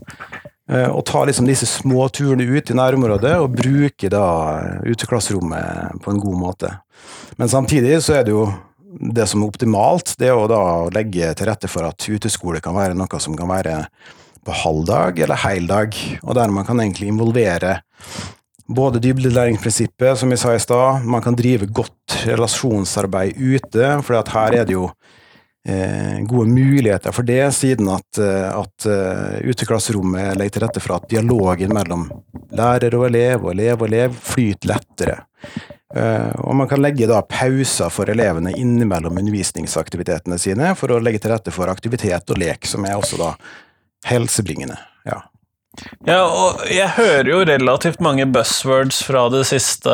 Eh, 0.71 0.87
og 0.87 1.03
ta 1.07 1.23
liksom 1.27 1.47
disse 1.49 1.67
små 1.67 2.07
turene 2.13 2.47
ut 2.47 2.71
i 2.71 2.77
nærområdet 2.77 3.35
og 3.43 3.55
bruke 3.57 4.11
da 4.11 4.25
uteklasserommet 4.87 6.01
på 6.03 6.13
en 6.13 6.21
god 6.23 6.37
måte. 6.39 6.73
Men 7.39 7.51
samtidig 7.51 7.97
så 8.05 8.19
er 8.19 8.27
det 8.27 8.35
jo 8.35 8.45
det 8.91 9.25
som 9.29 9.43
er 9.43 9.51
optimalt, 9.51 10.15
det 10.19 10.27
er 10.27 10.35
å 10.37 10.49
da 10.51 10.63
legge 10.91 11.31
til 11.37 11.47
rette 11.47 11.69
for 11.71 11.87
at 11.87 12.09
uteskole 12.11 12.59
kan 12.63 12.75
være 12.75 12.97
noe 12.97 13.21
som 13.23 13.37
kan 13.39 13.47
være 13.51 13.85
på 14.43 14.55
halvdag 14.63 15.21
eller 15.21 15.39
heildag, 15.43 15.95
og 16.25 16.35
der 16.35 16.51
man 16.51 16.65
kan 16.67 16.81
egentlig 16.81 17.11
involvere 17.11 17.77
både 18.75 19.01
dybdelæringsprinsippet, 19.03 20.17
som 20.19 20.31
jeg 20.31 20.41
sa 20.41 20.53
i 20.55 20.61
stad, 20.61 21.05
man 21.07 21.23
kan 21.23 21.35
drive 21.37 21.67
godt 21.71 22.21
relasjonsarbeid 22.27 23.39
ute, 23.39 23.89
for 24.05 24.31
her 24.35 24.61
er 24.61 24.67
det 24.67 24.75
jo 24.75 24.87
eh, 25.67 26.21
gode 26.27 26.49
muligheter 26.49 27.13
for 27.15 27.27
det, 27.27 27.43
siden 27.55 27.89
at, 27.91 28.21
eh, 28.21 28.47
at 28.49 28.87
uh, 28.87 29.49
uteklasserommet 29.49 30.37
legger 30.39 30.57
til 30.57 30.65
rette 30.65 30.83
for 30.83 30.97
at 30.97 31.09
dialogen 31.11 31.73
mellom 31.75 32.07
lærer 32.57 32.95
og 32.97 33.07
elev 33.09 33.45
og 33.45 33.53
elev 33.55 33.81
og 33.81 33.89
elev 33.89 34.15
flyter 34.15 34.73
lettere. 34.73 35.19
Uh, 35.91 36.31
og 36.47 36.55
man 36.55 36.69
kan 36.71 36.79
legge 36.79 37.09
da 37.09 37.19
pauser 37.27 37.91
for 37.91 38.09
elevene 38.11 38.53
innimellom 38.55 39.19
undervisningsaktivitetene 39.19 40.39
sine, 40.39 40.71
for 40.79 40.95
å 40.95 41.01
legge 41.03 41.23
til 41.23 41.35
rette 41.35 41.53
for 41.53 41.71
aktivitet 41.71 42.31
og 42.31 42.39
lek, 42.39 42.69
som 42.69 42.87
er 42.87 42.95
også 42.95 43.19
da 43.19 43.33
helsebringende. 44.07 44.79
Ja. 45.05 45.19
Ja, 46.03 46.25
og 46.27 46.65
jeg 46.67 46.89
hører 46.97 47.29
jo 47.29 47.37
relativt 47.47 48.01
mange 48.03 48.25
buzzwords 48.27 48.97
fra 49.07 49.21
det 49.31 49.45
siste 49.47 49.93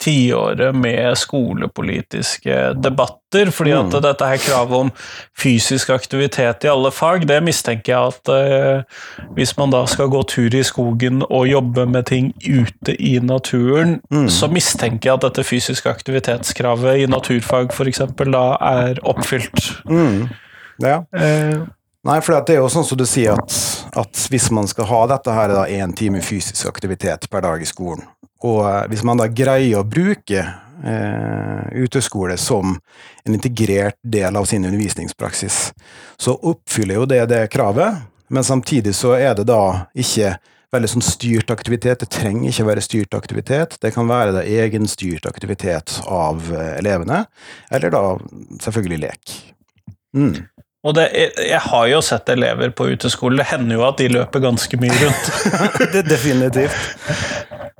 tiåret 0.00 0.72
med 0.72 1.18
skolepolitiske 1.20 2.56
debatter, 2.80 3.50
fordi 3.52 3.74
at 3.76 3.90
mm. 3.90 3.98
dette 4.06 4.30
her 4.30 4.40
kravet 4.40 4.86
om 4.86 4.92
fysisk 5.36 5.92
aktivitet 5.92 6.64
i 6.64 6.72
alle 6.72 6.94
fag, 6.96 7.26
det 7.28 7.42
mistenker 7.44 7.92
jeg 7.92 8.14
at 8.14 8.32
uh, 8.32 9.28
hvis 9.36 9.52
man 9.60 9.74
da 9.74 9.84
skal 9.90 10.08
gå 10.14 10.24
tur 10.32 10.56
i 10.56 10.64
skogen 10.64 11.20
og 11.28 11.44
jobbe 11.50 11.84
med 11.90 12.08
ting 12.08 12.32
ute 12.40 12.96
i 12.96 13.18
naturen, 13.20 13.98
mm. 14.08 14.30
så 14.32 14.48
mistenker 14.48 15.10
jeg 15.10 15.18
at 15.18 15.28
dette 15.28 15.44
fysiske 15.44 15.92
aktivitetskravet 15.92 17.04
i 17.04 17.12
naturfag 17.12 17.68
f.eks. 17.74 18.06
da 18.24 18.46
er 18.64 19.04
oppfylt. 19.04 19.74
Mm. 19.92 20.28
Ja. 20.80 21.02
Uh, 21.12 21.68
Nei, 22.04 22.18
for 22.20 22.36
det 22.36 22.52
er 22.52 22.60
jo 22.60 22.68
sånn 22.68 22.84
som 22.84 22.98
du 23.00 23.06
sier, 23.08 23.32
at, 23.32 23.54
at 23.96 24.26
hvis 24.28 24.50
man 24.52 24.68
skal 24.68 24.88
ha 24.90 25.00
dette 25.14 25.32
her, 25.32 25.54
da 25.56 25.64
én 25.72 25.94
time 25.96 26.20
fysisk 26.24 26.68
aktivitet 26.68 27.30
per 27.32 27.44
dag 27.46 27.62
i 27.64 27.68
skolen, 27.68 28.04
og 28.44 28.60
eh, 28.68 28.82
hvis 28.92 29.04
man 29.08 29.20
da 29.22 29.30
greier 29.32 29.80
å 29.80 29.88
bruke 29.88 30.42
eh, 30.44 31.62
uteskole 31.80 32.36
som 32.40 32.76
en 33.24 33.36
integrert 33.36 33.96
del 34.02 34.36
av 34.36 34.44
sin 34.50 34.66
undervisningspraksis, 34.68 35.70
så 36.20 36.36
oppfyller 36.36 37.00
jo 37.00 37.06
det 37.08 37.22
det 37.32 37.46
kravet, 37.54 38.04
men 38.28 38.44
samtidig 38.44 38.92
så 38.96 39.14
er 39.16 39.32
det 39.38 39.48
da 39.48 39.86
ikke 39.96 40.36
veldig 40.74 40.90
sånn 40.90 41.06
styrt 41.06 41.52
aktivitet. 41.54 42.02
Det 42.02 42.10
trenger 42.12 42.50
ikke 42.50 42.66
være 42.66 42.84
styrt 42.84 43.16
aktivitet. 43.16 43.76
Det 43.80 43.92
kan 43.94 44.08
være 44.10 44.34
det 44.40 44.44
egenstyrt 44.50 45.28
aktivitet 45.30 46.00
av 46.04 46.44
eh, 46.52 46.76
elevene, 46.82 47.24
eller 47.72 47.94
da 47.94 48.04
selvfølgelig 48.64 49.02
lek. 49.06 49.36
Mm. 50.14 50.34
Og 50.84 50.92
det, 50.98 51.06
jeg 51.40 51.60
har 51.64 51.86
jo 51.88 52.00
sett 52.04 52.28
elever 52.34 52.72
på 52.76 52.90
uteskole, 52.92 53.38
det 53.40 53.48
hender 53.48 53.78
jo 53.78 53.84
at 53.86 54.00
de 54.02 54.10
løper 54.12 54.42
ganske 54.44 54.78
mye 54.80 54.96
rundt. 55.00 55.30
det 55.94 56.02
er 56.02 56.10
definitivt. 56.10 56.90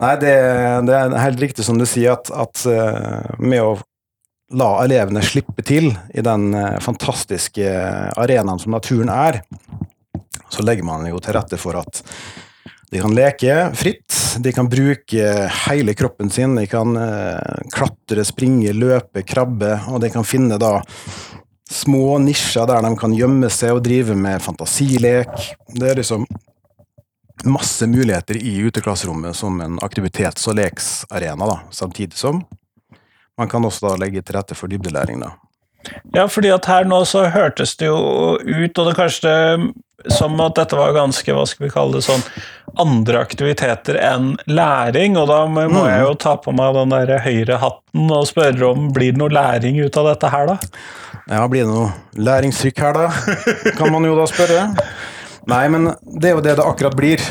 Nei, 0.00 0.14
det, 0.22 0.36
det, 0.88 0.94
er 0.96 1.18
helt 1.20 1.42
riktig 1.44 1.66
som 1.66 1.76
du 1.80 1.84
sier, 1.88 2.16
at, 2.16 2.32
at, 2.32 2.64
eh, 2.70 3.34
med 3.44 3.60
å 3.60 3.74
la 4.56 4.70
elevene 4.84 5.22
slippe 5.24 5.64
til 5.66 5.90
i 6.14 6.24
den 6.24 6.48
eh, 6.56 6.80
fantastiske 6.84 7.68
arenaen 8.16 8.62
som 8.62 8.72
naturen 8.72 9.12
er, 9.12 9.42
så 10.48 10.64
legger 10.64 10.86
man 10.88 11.04
jo 11.08 11.20
til 11.20 11.36
rette 11.36 11.60
for 11.60 11.76
at 11.80 12.02
de 12.94 13.00
kan 13.02 13.14
leke 13.16 13.54
fritt, 13.74 14.16
de 14.38 14.52
kan 14.54 14.68
bruke 14.70 15.30
hele 15.66 15.94
kroppen 15.98 16.28
sin, 16.30 16.54
de 16.56 16.66
kan 16.70 16.96
eh, 16.96 17.62
klatre, 17.74 18.24
springe, 18.24 18.72
løpe, 18.76 19.24
krabbe, 19.26 19.76
og 19.90 20.00
de 20.04 20.12
kan 20.14 20.26
finne 20.26 20.60
da 20.62 20.76
små 21.70 22.18
nisjer 22.18 22.66
der 22.66 22.82
de 22.84 22.96
kan 22.98 23.14
gjemme 23.16 23.50
seg 23.52 23.76
og 23.76 23.84
drive 23.84 24.16
med 24.16 24.42
fantasilek. 24.42 25.32
Det 25.74 25.90
er 25.90 26.00
liksom 26.00 26.26
masse 27.44 27.86
muligheter 27.86 28.36
i 28.36 28.56
uteklasserommet 28.64 29.36
som 29.36 29.60
en 29.60 29.78
aktivitets- 29.84 30.48
og 30.48 30.58
leksarena, 30.60 31.46
da, 31.46 31.58
samtidig 31.70 32.16
som 32.16 32.44
man 33.38 33.48
kan 33.50 33.64
også 33.64 33.88
da 33.88 33.96
legge 34.04 34.22
til 34.22 34.36
rette 34.36 34.54
for 34.54 34.70
dybdelæring. 34.70 35.20
da. 35.20 35.32
Ja, 36.14 36.28
fordi 36.30 36.52
at 36.54 36.68
her 36.70 36.86
nå 36.88 37.02
så 37.08 37.26
hørtes 37.32 37.76
det 37.80 37.90
jo 37.90 37.98
ut, 38.40 38.78
og 38.78 38.88
det 38.88 38.96
kanskje 38.98 39.34
som 40.12 40.36
at 40.44 40.56
dette 40.58 40.76
var 40.76 40.92
ganske, 40.92 41.32
hva 41.32 41.46
skal 41.48 41.66
vi 41.66 41.72
kalle 41.72 41.96
det, 41.96 42.04
sånn 42.04 42.24
andre 42.80 43.20
aktiviteter 43.22 43.96
enn 44.02 44.34
læring, 44.50 45.16
og 45.20 45.28
da 45.30 45.44
må 45.46 45.66
mm. 45.70 45.80
jeg 45.88 46.02
jo 46.02 46.14
ta 46.26 46.34
på 46.42 46.52
meg 46.56 46.74
den 46.76 46.92
der 46.92 47.14
høyre 47.24 47.58
hatten 47.62 48.10
og 48.12 48.28
spørre 48.28 48.72
om 48.72 48.90
blir 48.94 49.14
det 49.14 49.22
noe 49.22 49.32
læring 49.32 49.78
ut 49.80 49.98
av 50.00 50.10
dette 50.10 50.32
her, 50.32 50.50
da? 50.50 50.58
Ja, 51.30 51.44
blir 51.48 51.64
det 51.64 51.72
noe 51.72 51.92
læringstrykk 52.20 52.82
her, 52.84 52.98
da? 52.98 53.36
Kan 53.78 53.94
man 53.94 54.04
jo 54.04 54.16
da 54.18 54.26
spørre. 54.28 54.66
Nei, 55.48 55.64
men 55.72 55.92
det 56.20 56.30
er 56.30 56.36
jo 56.36 56.44
det 56.44 56.58
det 56.58 56.66
akkurat 56.66 56.96
blir. 56.98 57.22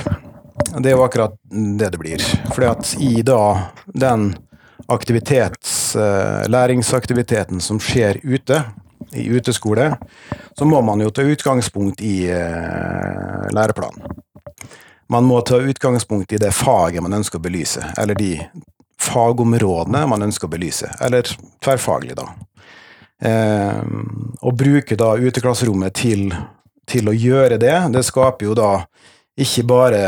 Det 0.80 0.90
er 0.90 0.96
jo 0.96 1.06
akkurat 1.06 1.36
det 1.52 1.92
det 1.94 2.02
blir. 2.02 2.24
Fordi 2.54 2.70
at 2.70 2.96
i 3.02 3.14
da 3.26 3.42
den 3.94 4.32
aktivitets, 4.94 5.73
eh, 5.73 5.73
læringsaktiviteten 5.96 7.62
som 7.62 7.80
skjer 7.82 8.20
ute, 8.24 8.64
i 9.12 9.30
uteskole, 9.30 9.96
så 10.58 10.66
må 10.66 10.82
man 10.82 11.02
jo 11.04 11.10
ta 11.12 11.22
utgangspunkt 11.28 12.02
i 12.02 12.32
uh, 12.32 13.50
læreplanen. 13.52 14.16
Man 15.12 15.28
må 15.28 15.42
ta 15.42 15.60
utgangspunkt 15.60 16.34
i 16.34 16.40
det 16.42 16.54
faget 16.56 17.04
man 17.04 17.14
ønsker 17.20 17.38
å 17.38 17.44
belyse, 17.44 17.84
eller 18.00 18.18
de 18.18 18.38
fagområdene 19.04 20.06
man 20.10 20.26
ønsker 20.26 20.48
å 20.48 20.54
belyse, 20.54 20.90
eller 21.04 21.28
tverrfaglig, 21.62 22.16
da. 22.18 22.30
Eh, 23.24 23.84
og 24.42 24.58
bruke 24.58 24.98
da 25.00 25.14
uteklasserommet 25.20 25.94
til, 26.00 26.34
til, 26.90 27.12
å 27.12 27.14
gjøre 27.14 27.60
det, 27.62 27.76
det 27.94 28.04
skaper 28.08 28.50
jo 28.50 28.56
da 28.58 28.72
ikke 29.40 29.66
bare 29.70 30.02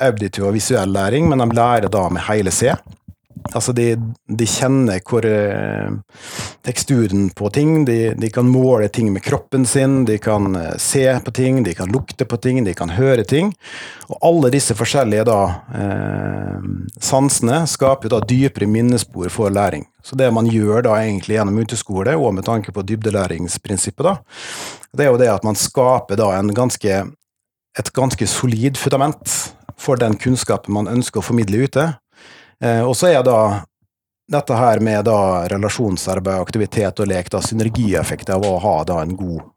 auditiv 0.00 0.50
og 0.50 0.54
visuell 0.58 0.92
læring, 0.94 1.30
men 1.30 1.40
de 1.42 1.48
lærer 1.56 1.88
da 1.92 2.04
med 2.12 2.26
hele 2.28 2.52
C. 2.54 2.74
Altså, 3.56 3.72
de, 3.74 3.94
de 4.30 4.46
kjenner 4.46 5.00
hvor 5.06 5.24
eh, 5.26 5.90
teksturen 6.66 7.28
på 7.34 7.50
ting, 7.54 7.84
de, 7.88 8.12
de, 8.14 8.30
kan 8.30 8.48
måle 8.48 8.88
ting 8.92 9.10
med 9.12 9.24
kroppen 9.24 9.66
sin, 9.66 10.04
de 10.06 10.18
kan 10.22 10.54
eh, 10.56 10.76
se 10.78 11.04
på 11.24 11.34
ting, 11.34 11.62
de 11.66 11.74
kan 11.74 11.90
lukte 11.90 12.26
på 12.28 12.38
ting, 12.38 12.62
de 12.64 12.74
kan 12.78 12.92
høre 12.94 13.24
ting. 13.24 13.52
Og 14.08 14.18
alle 14.30 14.52
disse 14.54 14.76
forskjellige 14.78 15.26
da, 15.26 15.40
eh, 15.74 16.58
sansene 17.02 17.64
skaper 17.70 18.12
da 18.12 18.22
dypere 18.22 18.70
minnespor 18.70 19.30
for 19.34 19.50
læring. 19.50 19.88
Så 20.02 20.16
det 20.16 20.30
man 20.32 20.48
gjør 20.48 20.86
da 20.86 20.96
egentlig 21.02 21.36
gjennom 21.36 21.58
uteskole, 21.60 22.14
og 22.16 22.34
med 22.36 22.46
tanke 22.46 22.72
på 22.72 22.86
dybdelæringsprinsippet, 22.86 24.06
da, 24.06 24.16
det 24.96 25.06
er 25.06 25.10
jo 25.10 25.20
det 25.20 25.30
at 25.32 25.46
man 25.46 25.58
skaper 25.58 26.18
da 26.18 26.32
en 26.38 26.54
ganske, 26.54 27.02
et 27.78 27.92
ganske 27.96 28.26
solid 28.30 28.78
fundament 28.78 29.40
for 29.80 30.00
den 30.00 30.16
kunnskapen 30.20 30.74
man 30.76 30.90
ønsker 30.90 31.22
å 31.22 31.26
formidle 31.30 31.64
ute. 31.66 31.86
Eh, 32.60 32.82
og 32.84 32.96
så 32.96 33.10
er 33.10 33.24
da 33.24 33.40
dette 34.30 34.56
her 34.56 34.82
med 34.84 35.06
da 35.08 35.48
relasjonsarbeid, 35.50 36.42
aktivitet 36.44 37.00
og 37.02 37.08
lek 37.10 37.30
da 37.32 37.40
synergieffekter 37.42 38.36
av 38.36 38.46
å 38.46 38.58
ha 38.62 38.74
da 38.86 39.00
en 39.02 39.16
god 39.18 39.48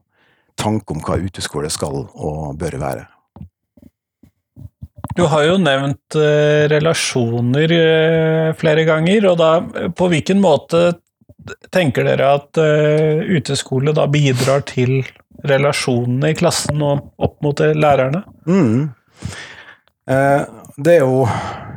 tanke 0.60 0.96
om 0.96 1.04
hva 1.04 1.20
uteskole 1.22 1.70
skal 1.74 2.06
og 2.08 2.56
bør 2.58 2.80
være. 2.82 3.08
Du 5.14 5.26
har 5.30 5.44
jo 5.46 5.60
nevnt 5.62 6.16
uh, 6.18 6.64
relasjoner 6.72 7.74
uh, 7.76 8.54
flere 8.58 8.86
ganger, 8.88 9.28
og 9.30 9.38
da 9.42 9.90
på 9.94 10.10
hvilken 10.10 10.42
måte 10.42 10.94
tenker 11.76 12.08
dere 12.08 12.30
at 12.38 12.56
uteskole 12.56 13.92
da 13.92 14.06
bidrar 14.08 14.62
til 14.64 15.02
relasjonene 15.44 16.30
i 16.32 16.38
klassen 16.40 16.80
og 16.80 17.10
opp 17.20 17.36
mot 17.44 17.60
lærerne? 17.60 18.22
Mm. 18.48 18.86
Det 20.76 20.96
er 20.98 21.04
jo 21.04 21.26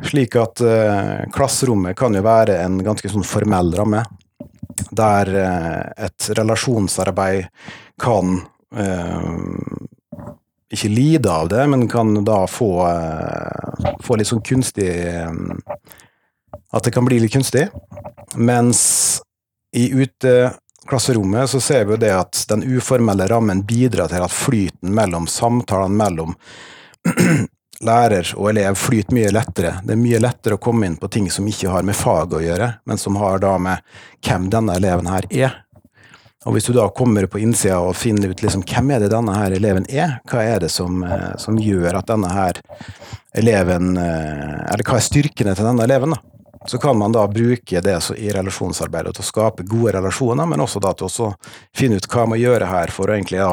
slik 0.06 0.36
at 0.40 0.60
uh, 0.64 1.26
klasserommet 1.34 1.96
kan 1.98 2.14
jo 2.14 2.22
være 2.24 2.60
en 2.64 2.78
ganske 2.84 3.10
sånn 3.10 3.26
formell 3.26 3.72
ramme, 3.76 4.04
der 4.90 5.32
uh, 5.36 5.82
et 6.06 6.30
relasjonsarbeid 6.38 7.48
kan 8.02 8.38
uh, 8.76 9.36
ikke 10.72 10.90
lide 10.92 11.32
av 11.32 11.50
det, 11.52 11.62
men 11.70 11.86
kan 11.88 12.12
da 12.26 12.42
få, 12.50 12.70
få 14.02 14.16
litt 14.18 14.26
sånn 14.26 14.42
kunstig 14.42 14.90
At 16.74 16.82
det 16.84 16.90
kan 16.90 17.06
bli 17.06 17.20
litt 17.22 17.32
kunstig. 17.32 17.68
Mens 18.34 18.80
i 19.78 19.86
uteklasserommet 19.94 21.50
så 21.50 21.60
ser 21.62 21.86
vi 21.86 21.94
jo 21.94 22.00
det 22.02 22.10
at 22.16 22.42
den 22.50 22.64
uformelle 22.66 23.28
rammen 23.30 23.62
bidrar 23.62 24.10
til 24.10 24.26
at 24.26 24.34
flyten 24.34 24.90
mellom 24.90 25.30
samtalene 25.30 26.02
mellom 26.02 26.34
lærer 27.84 28.32
og 28.36 28.50
elev 28.50 28.78
flyter 28.80 29.14
mye 29.16 29.32
lettere. 29.34 29.76
Det 29.84 29.94
er 29.94 30.00
mye 30.00 30.20
lettere 30.22 30.56
å 30.56 30.62
komme 30.62 30.88
inn 30.88 30.96
på 31.00 31.10
ting 31.12 31.28
som 31.32 31.46
ikke 31.48 31.72
har 31.72 31.86
med 31.86 31.96
fag 31.96 32.34
å 32.36 32.42
gjøre, 32.42 32.72
men 32.84 33.00
som 33.00 33.18
har 33.20 33.40
da 33.42 33.56
med 33.58 33.84
hvem 34.24 34.50
denne 34.52 34.76
eleven 34.80 35.10
her 35.10 35.28
er. 35.30 35.62
Og 36.46 36.54
hvis 36.54 36.68
du 36.68 36.76
da 36.76 36.86
kommer 36.94 37.26
på 37.26 37.40
innsida 37.42 37.80
og 37.82 37.96
finner 37.98 38.30
ut 38.30 38.42
liksom, 38.42 38.62
hvem 38.70 38.92
er 38.94 39.02
det 39.02 39.10
denne 39.10 39.34
her 39.34 39.56
eleven 39.56 39.88
er, 39.90 40.20
hva 40.30 40.44
er 40.46 40.62
det 40.62 40.70
som, 40.70 41.02
eh, 41.02 41.32
som 41.42 41.58
gjør 41.58 41.98
at 41.98 42.06
denne 42.06 42.30
her 42.30 42.60
eleven 43.36 43.96
eh, 43.98 44.54
Eller 44.70 44.86
hva 44.86 45.00
er 45.00 45.04
styrkene 45.04 45.56
til 45.56 45.66
denne 45.66 45.84
eleven, 45.84 46.14
da? 46.14 46.22
Så 46.66 46.78
kan 46.82 46.98
man 46.98 47.12
da 47.14 47.26
bruke 47.30 47.80
det 47.82 47.96
i 48.18 48.30
relasjonsarbeidet 48.34 49.14
til 49.14 49.22
å 49.22 49.26
skape 49.26 49.66
gode 49.66 49.92
relasjoner, 49.98 50.48
men 50.50 50.62
også 50.62 50.82
da 50.82 50.94
til 50.98 51.06
å 51.06 51.28
finne 51.76 51.98
ut 52.00 52.08
hva 52.10 52.24
man 52.30 52.40
gjør 52.40 52.66
her 52.66 52.90
for 52.94 53.06
å 53.06 53.14
egentlig 53.14 53.38
da 53.38 53.52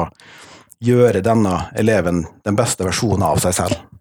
gjøre 0.82 1.22
denne 1.22 1.60
eleven 1.78 2.24
den 2.44 2.58
beste 2.58 2.86
versjonen 2.86 3.22
av 3.26 3.38
seg 3.42 3.54
selv. 3.58 3.93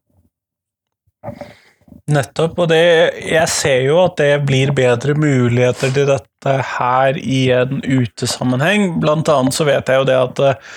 Nettopp, 2.12 2.58
og 2.60 2.68
det, 2.72 2.84
jeg 3.24 3.48
ser 3.52 3.86
jo 3.86 4.00
at 4.02 4.18
det 4.20 4.32
blir 4.48 4.74
bedre 4.76 5.16
muligheter 5.16 5.94
til 5.96 6.10
dette 6.10 6.56
her 6.74 7.20
i 7.20 7.46
en 7.56 7.80
utesammenheng. 7.80 8.98
Blant 9.04 9.30
annet 9.32 9.56
så 9.56 9.68
vet 9.68 9.88
jeg 9.88 10.02
jo 10.02 10.08
det 10.10 10.18
at 10.20 10.42
eh, 10.44 10.74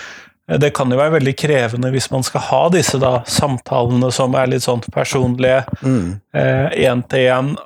det 0.63 0.71
kan 0.77 0.93
jo 0.93 0.99
være 1.01 1.17
veldig 1.17 1.35
krevende 1.39 1.91
hvis 1.91 2.11
man 2.13 2.23
skal 2.27 2.45
ha 2.47 2.61
disse 2.71 3.01
da, 3.03 3.17
samtalene 3.27 4.13
som 4.15 4.37
er 4.39 4.53
litt 4.53 4.63
sånn 4.67 4.85
personlige, 4.95 5.65
én 6.35 7.03
til 7.11 7.33
én. 7.33 7.57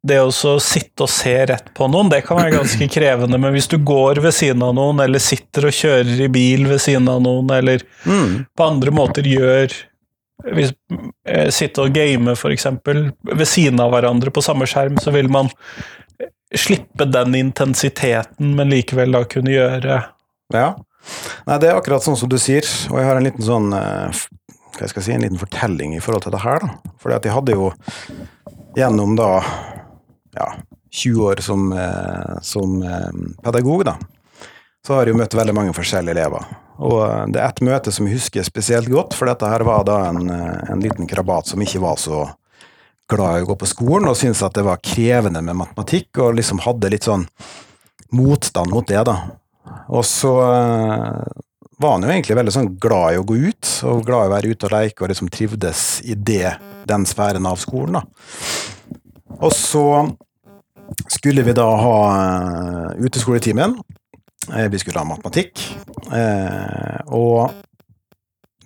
Det 0.00 0.16
å 0.24 0.30
sitte 0.32 1.04
og 1.04 1.10
se 1.12 1.34
rett 1.50 1.66
på 1.76 1.84
noen, 1.92 2.08
det 2.08 2.22
kan 2.24 2.38
være 2.40 2.54
ganske 2.54 2.88
krevende, 2.96 3.36
men 3.36 3.52
hvis 3.52 3.68
du 3.68 3.76
går 3.84 4.22
ved 4.24 4.32
siden 4.32 4.64
av 4.64 4.72
noen, 4.78 5.02
eller 5.04 5.20
sitter 5.20 5.68
og 5.68 5.76
kjører 5.76 6.24
i 6.24 6.30
bil 6.32 6.64
ved 6.70 6.80
siden 6.80 7.10
av 7.12 7.20
noen, 7.20 7.52
eller 7.58 7.84
på 8.56 8.64
andre 8.64 8.96
måter 8.96 9.28
gjør 9.28 9.76
hvis, 10.44 10.72
eh, 11.26 11.48
Sitte 11.54 11.84
og 11.84 11.94
game, 11.94 12.34
eksempel, 12.34 13.12
ved 13.22 13.48
siden 13.48 13.80
av 13.80 13.92
hverandre 13.92 14.32
på 14.32 14.42
samme 14.44 14.68
skjerm, 14.68 14.98
så 15.00 15.12
vil 15.14 15.28
man 15.28 15.50
slippe 16.56 17.06
den 17.06 17.34
intensiteten, 17.38 18.54
men 18.56 18.70
likevel 18.70 19.12
da 19.12 19.24
kunne 19.24 19.54
gjøre 19.54 20.04
Ja. 20.52 20.74
Nei, 21.46 21.56
det 21.58 21.70
er 21.70 21.78
akkurat 21.78 22.02
sånn 22.02 22.16
som 22.18 22.28
du 22.28 22.36
sier, 22.36 22.66
og 22.90 22.98
jeg 22.98 23.06
har 23.06 23.16
en 23.16 23.24
liten 23.24 23.44
sånn 23.44 23.72
eh, 23.72 24.10
Hva 24.76 24.88
skal 24.88 25.00
jeg 25.00 25.06
si, 25.06 25.12
en 25.12 25.22
liten 25.22 25.40
fortelling 25.40 25.94
i 25.96 26.00
forhold 26.00 26.22
til 26.24 26.32
det 26.32 26.40
her, 26.40 26.60
da. 26.60 26.92
Fordi 27.00 27.16
at 27.16 27.24
jeg 27.24 27.34
hadde 27.34 27.52
jo 27.56 27.70
gjennom 28.76 29.16
da 29.18 29.42
ja, 30.36 30.46
20 30.90 31.24
år 31.26 31.42
som, 31.44 31.72
eh, 31.72 32.38
som 32.42 32.78
pedagog, 33.44 33.84
da, 33.84 33.96
så 34.86 34.94
har 34.94 35.06
jeg 35.06 35.14
jo 35.14 35.20
møtt 35.20 35.36
veldig 35.36 35.54
mange 35.56 35.74
forskjellige 35.76 36.16
elever. 36.16 36.46
Og 36.80 37.00
eh, 37.04 37.24
det 37.34 37.40
er 37.40 37.48
et 37.50 37.64
møte 37.66 37.92
som 37.92 38.08
jeg 38.08 38.18
husker 38.18 38.46
spesielt 38.46 38.90
godt, 38.92 39.16
for 39.16 39.30
dette 39.30 39.48
her 39.48 39.64
var 39.68 39.84
da 39.88 39.98
en, 40.08 40.22
eh, 40.32 40.72
en 40.72 40.82
liten 40.82 41.08
krabat 41.10 41.50
som 41.50 41.60
ikke 41.62 41.82
var 41.82 42.00
så 42.00 42.24
glad 43.10 43.40
i 43.40 43.44
å 43.44 43.50
gå 43.50 43.58
på 43.60 43.68
skolen, 43.68 44.08
og 44.08 44.16
syntes 44.18 44.42
at 44.46 44.56
det 44.56 44.64
var 44.66 44.82
krevende 44.84 45.42
med 45.44 45.58
matematikk, 45.58 46.14
og 46.22 46.38
liksom 46.38 46.62
hadde 46.64 46.92
litt 46.92 47.08
sånn 47.08 47.26
motstand 48.16 48.72
mot 48.72 48.86
det, 48.86 49.02
da. 49.06 49.18
Og 49.90 50.06
så 50.06 50.32
eh, 50.46 51.44
var 51.80 51.94
han 51.96 52.06
jo 52.06 52.12
egentlig 52.12 52.38
veldig 52.38 52.54
sånn 52.54 52.72
glad 52.80 53.14
i 53.14 53.20
å 53.20 53.26
gå 53.26 53.36
ut, 53.50 53.74
og 53.90 54.04
glad 54.06 54.26
i 54.26 54.30
å 54.30 54.34
være 54.36 54.54
ute 54.54 54.68
og 54.68 54.74
leke, 54.76 55.04
og 55.04 55.12
liksom 55.12 55.30
trivdes 55.32 55.84
i 56.06 56.16
det, 56.16 56.54
den 56.88 57.06
sfæren 57.08 57.48
av 57.50 57.60
skolen, 57.60 58.00
da. 58.00 58.04
Og 59.40 59.52
så 59.56 59.84
skulle 61.08 61.44
vi 61.46 61.54
da 61.56 61.68
ha 61.80 61.98
uteskoletimen. 62.98 63.76
Eh, 64.48 64.68
Vi 64.68 64.78
skulle 64.78 64.98
ha 64.98 65.04
matematikk. 65.04 65.60
Eh, 66.12 67.00
og 67.06 67.50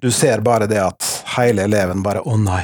du 0.00 0.10
ser 0.12 0.40
bare 0.44 0.66
det 0.70 0.80
at 0.84 1.06
hele 1.38 1.64
eleven 1.64 2.02
bare 2.04 2.20
Å 2.28 2.36
nei, 2.38 2.62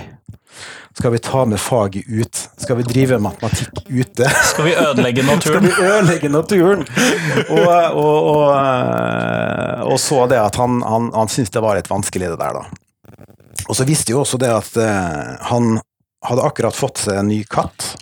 skal 0.96 1.14
vi 1.14 1.18
ta 1.24 1.44
med 1.48 1.60
faget 1.60 2.04
ut? 2.08 2.40
Skal 2.60 2.76
vi 2.80 2.84
drive 2.84 3.18
matematikk 3.22 3.80
ute? 3.88 4.28
Skal 4.50 4.66
vi 4.68 4.74
ødelegge 4.76 5.22
Skal 5.24 5.36
naturen? 5.36 5.64
vi 5.68 5.86
ødelegge 5.88 6.28
naturen? 6.32 6.84
Og, 7.48 7.72
og, 7.96 8.30
og, 8.34 8.44
eh, 8.60 9.82
og 9.88 9.98
så 10.00 10.26
det 10.30 10.40
at 10.42 10.56
han, 10.60 10.80
han, 10.84 11.10
han 11.16 11.32
syntes 11.32 11.54
det 11.56 11.64
var 11.64 11.78
litt 11.80 11.90
vanskelig, 11.90 12.30
det 12.34 12.40
der, 12.40 12.60
da. 12.60 13.26
Og 13.70 13.76
så 13.78 13.84
visste 13.88 14.12
jo 14.12 14.20
også 14.24 14.38
det 14.42 14.50
at 14.50 14.76
han 15.46 15.76
hadde 16.26 16.42
akkurat 16.44 16.74
fått 16.76 16.98
seg 17.04 17.20
en 17.20 17.28
ny 17.30 17.42
katt. 17.48 17.92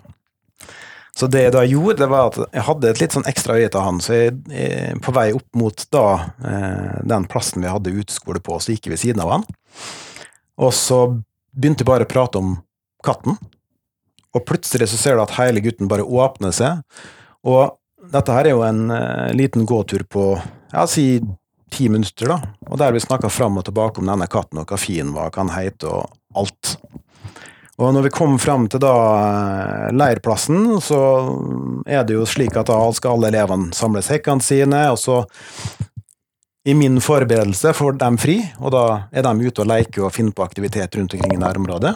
Så 1.18 1.26
det 1.26 1.40
jeg 1.48 1.54
da 1.56 1.64
gjorde, 1.66 1.99
det 1.99 2.06
var 2.12 2.28
at 2.28 2.36
jeg 2.54 2.62
hadde 2.69 2.90
et 2.93 3.00
litt 3.02 3.14
sånn 3.16 3.26
ekstra 3.26 3.56
øye 3.58 3.71
til 3.75 3.82
han, 3.82 3.97
så 4.02 4.14
jeg, 4.14 4.36
jeg 4.54 5.00
på 5.02 5.14
vei 5.16 5.32
opp 5.34 5.58
mot 5.58 5.82
da 5.95 6.04
eh, 6.47 6.99
den 7.10 7.26
plassen 7.30 7.64
vi 7.64 7.73
hadde 7.73 7.95
uteskole 7.97 8.43
på, 8.45 8.60
så 8.62 8.75
gikk 8.75 8.86
jeg 8.86 8.95
ved 8.95 9.02
siden 9.02 9.25
av 9.25 9.32
han. 9.34 9.47
Og 10.62 10.71
så 10.78 11.00
begynte 11.58 11.82
jeg 11.82 11.90
bare 11.90 12.06
å 12.06 12.10
prate 12.10 12.38
om 12.38 12.54
katten, 13.06 13.34
og 14.36 14.47
plutselig 14.47 14.90
så 14.93 15.00
ser 15.00 15.19
du 15.19 15.25
at 15.25 15.34
hele 15.40 15.62
gutten 15.64 15.90
bare 15.90 16.06
åpner 16.06 16.54
seg, 16.54 16.84
og 17.43 17.75
dette 18.14 18.38
her 18.38 18.47
er 18.47 18.54
jo 18.54 18.62
en 18.69 18.86
eh, 18.95 19.34
liten 19.34 19.66
gåtur 19.66 20.06
på, 20.06 20.30
ja, 20.71 20.86
si 20.86 21.19
ti 21.75 21.90
minutter, 21.90 22.30
da, 22.30 22.38
og 22.71 22.78
der 22.78 22.95
vi 22.95 23.02
snakka 23.02 23.30
fram 23.32 23.58
og 23.58 23.66
tilbake 23.66 23.99
om 23.99 24.06
denne 24.06 24.30
katten, 24.30 24.62
og 24.62 24.71
hva 24.71 24.78
fin 24.78 25.10
var, 25.16 25.32
hva 25.34 25.43
han 25.43 25.56
het, 25.56 25.82
og 25.82 26.06
alt. 26.38 26.76
Og 27.78 27.93
når 27.95 28.08
vi 28.08 28.10
kom 28.10 28.34
fram 28.43 28.67
til 28.71 28.82
da 28.82 28.95
eh, 29.14 29.91
leirplassen, 29.95 30.80
så 30.82 31.00
er 31.86 32.02
det 32.06 32.17
jo 32.17 32.26
slik 32.26 32.56
at 32.58 32.71
da 32.71 32.78
skal 32.95 33.19
alle 33.19 33.30
elevene 33.30 33.71
samle 33.76 34.02
sekkene 34.02 34.43
sine, 34.43 34.82
og 34.91 34.99
så 34.99 35.21
i 36.69 36.75
min 36.75 36.99
forberedelse 37.00 37.71
får 37.78 38.00
de 38.00 38.08
fri, 38.21 38.41
og 38.58 38.75
da 38.75 38.84
er 39.14 39.25
de 39.25 39.47
ute 39.47 39.62
og 39.62 39.71
leker 39.71 40.04
og 40.04 40.12
finner 40.12 40.34
på 40.34 40.45
aktivitet 40.45 40.99
rundt 40.99 41.14
omkring 41.14 41.36
i 41.36 41.41
nærområdet. 41.41 41.95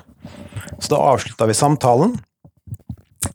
Så 0.79 0.95
da 0.95 1.03
avslutta 1.11 1.51
vi 1.51 1.59
samtalen, 1.59 2.14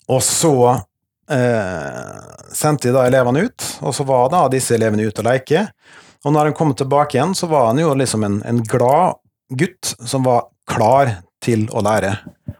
og 0.07 0.23
så 0.23 0.55
eh, 0.71 2.15
sendte 2.55 2.87
vi 2.87 2.95
da 2.95 3.05
elevene 3.11 3.43
ut, 3.49 3.69
og 3.83 3.93
så 3.93 4.07
var 4.07 4.31
da 4.31 4.47
disse 4.55 4.79
elevene 4.79 5.11
ute 5.11 5.21
og 5.21 5.27
leke. 5.27 5.67
Og 6.23 6.31
når 6.31 6.49
han 6.49 6.57
kom 6.57 6.71
tilbake 6.79 7.19
igjen, 7.19 7.35
så 7.35 7.51
var 7.51 7.73
han 7.73 7.83
jo 7.83 7.91
liksom 7.91 8.23
en, 8.23 8.39
en 8.47 8.63
glad 8.63 9.19
gutt 9.51 9.93
som 9.99 10.23
var 10.25 10.47
klar 10.67 11.17
til 11.43 11.67
å 11.71 11.83
lære. 11.85 12.13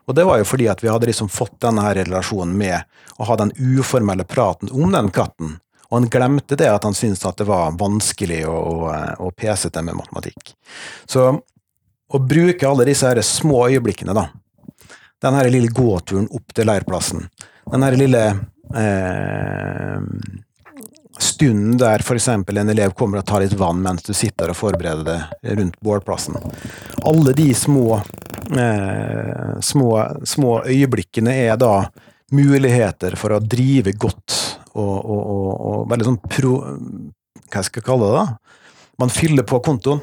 Og 0.08 0.16
det 0.16 0.26
var 0.28 0.40
jo 0.40 0.48
fordi 0.48 0.68
at 0.72 0.84
vi 0.84 0.92
hadde 0.92 1.10
liksom 1.10 1.30
fått 1.32 1.60
denne 1.63 1.84
her 1.84 1.98
relasjonen 2.00 2.56
med 2.58 3.18
å 3.18 3.28
ha 3.28 3.38
den 3.40 3.52
uformelle 3.58 4.24
praten 4.28 4.72
om 4.72 4.92
den 4.94 5.12
katten. 5.13 5.58
Og 5.90 6.02
han 6.02 6.10
glemte 6.12 6.58
det 6.60 6.68
at 6.70 6.84
han 6.84 6.96
syntes 6.96 7.26
at 7.26 7.40
det 7.40 7.48
var 7.48 7.76
vanskelig 7.80 8.42
å, 8.48 8.56
å, 8.56 8.96
å 9.28 9.32
pesete 9.32 9.84
med 9.84 9.98
matematikk. 10.00 10.54
Så 11.08 11.30
å 12.08 12.20
bruke 12.24 12.68
alle 12.68 12.88
disse 12.88 13.08
her 13.08 13.22
små 13.24 13.68
øyeblikkene, 13.68 14.16
da. 14.16 14.28
Den 15.22 15.36
her 15.36 15.50
lille 15.52 15.72
gåturen 15.74 16.28
opp 16.32 16.54
til 16.56 16.68
leirplassen. 16.70 17.26
Den 17.72 17.84
her 17.84 17.96
lille 18.00 18.24
eh, 18.76 20.04
stunden 21.20 21.78
der 21.78 22.04
f.eks. 22.04 22.28
en 22.28 22.70
elev 22.70 22.94
kommer 22.94 23.22
og 23.22 23.26
tar 23.26 23.42
litt 23.44 23.56
vann 23.58 23.82
mens 23.82 24.06
du 24.06 24.13
sitter 24.13 24.52
og 24.54 24.60
forbereder 24.60 25.08
deg 25.08 25.58
rundt 25.60 25.80
bålplassen. 25.82 26.38
Alle 27.04 27.34
de 27.38 27.50
små, 27.58 28.00
eh, 28.51 29.60
små, 29.62 29.89
små 30.23 30.62
øyeblikkene 30.65 31.33
er 31.47 31.57
da 31.60 31.88
muligheter 32.31 33.15
for 33.19 33.36
å 33.36 33.43
drive 33.43 33.93
godt 33.95 34.36
og, 34.77 34.95
og, 34.97 35.21
og, 35.21 35.51
og 35.69 35.89
veldig 35.91 36.07
sånn 36.12 36.21
pro... 36.27 36.53
Hva 37.47 37.63
skal 37.63 37.79
jeg 37.79 37.88
kalle 37.88 38.07
det? 38.12 38.23
da? 38.23 38.57
Man 38.99 39.12
fyller 39.13 39.45
på 39.47 39.60
kontoen. 39.63 40.01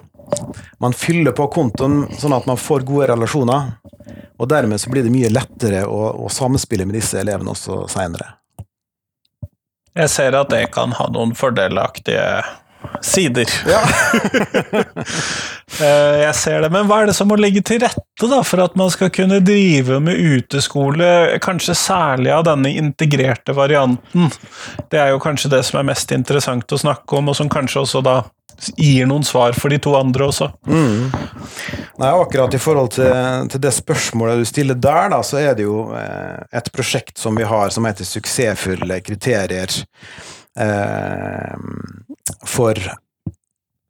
Man 0.80 0.94
fyller 0.96 1.34
på 1.36 1.46
kontoen 1.52 2.06
sånn 2.16 2.32
at 2.32 2.46
man 2.48 2.56
får 2.60 2.86
gode 2.88 3.10
relasjoner. 3.12 3.74
Og 4.40 4.48
dermed 4.50 4.80
så 4.80 4.90
blir 4.90 5.04
det 5.04 5.12
mye 5.12 5.30
lettere 5.32 5.84
å, 5.86 6.14
å 6.24 6.30
samspille 6.32 6.86
med 6.88 6.96
disse 6.98 7.20
elevene 7.20 7.52
også 7.52 7.84
seinere. 7.92 8.32
Jeg 9.94 10.10
ser 10.10 10.34
at 10.34 10.50
det 10.50 10.64
kan 10.74 10.94
ha 10.98 11.06
noen 11.12 11.36
fordelaktige 11.38 12.24
sider. 13.04 13.50
Ja. 13.68 13.82
Eh, 15.80 16.20
Jeg 16.22 16.34
ser 16.38 16.60
det, 16.62 16.68
men 16.70 16.86
hva 16.86 17.00
er 17.02 17.08
det 17.08 17.16
som 17.16 17.26
må 17.26 17.34
ligge 17.40 17.58
til 17.66 17.80
rette 17.82 18.28
da, 18.30 18.36
for 18.46 18.62
at 18.62 18.76
man 18.78 18.92
skal 18.94 19.08
kunne 19.10 19.40
drive 19.42 19.96
med 20.04 20.20
uteskole, 20.20 21.08
kanskje 21.42 21.74
særlig 21.74 22.30
av 22.30 22.44
denne 22.46 22.70
integrerte 22.78 23.56
varianten? 23.56 24.28
Det 24.92 25.00
er 25.02 25.10
jo 25.10 25.18
kanskje 25.24 25.50
det 25.56 25.64
som 25.66 25.80
er 25.80 25.88
mest 25.88 26.14
interessant 26.14 26.70
å 26.70 26.78
snakke 26.78 27.18
om, 27.18 27.32
og 27.32 27.38
som 27.40 27.50
kanskje 27.50 27.82
også 27.82 28.04
da 28.06 28.20
gir 28.78 29.08
noen 29.10 29.26
svar 29.26 29.56
for 29.58 29.74
de 29.74 29.80
to 29.82 29.96
andre 29.98 30.28
også. 30.30 30.46
Nei, 30.70 32.12
akkurat 32.12 32.54
i 32.54 32.60
forhold 32.62 32.92
til, 32.94 33.10
til 33.50 33.64
det 33.66 33.74
spørsmålet 33.74 34.44
du 34.44 34.46
stiller 34.46 34.78
der, 34.78 35.10
da, 35.16 35.18
så 35.26 35.40
er 35.42 35.58
det 35.58 35.66
jo 35.66 35.88
eh, 35.98 36.38
et 36.54 36.70
prosjekt 36.74 37.18
som 37.18 37.34
vi 37.34 37.50
har 37.50 37.74
som 37.74 37.88
heter 37.90 38.06
Suksessfulle 38.06 39.00
kriterier 39.02 39.74
eh, 40.54 41.58
for 42.46 42.78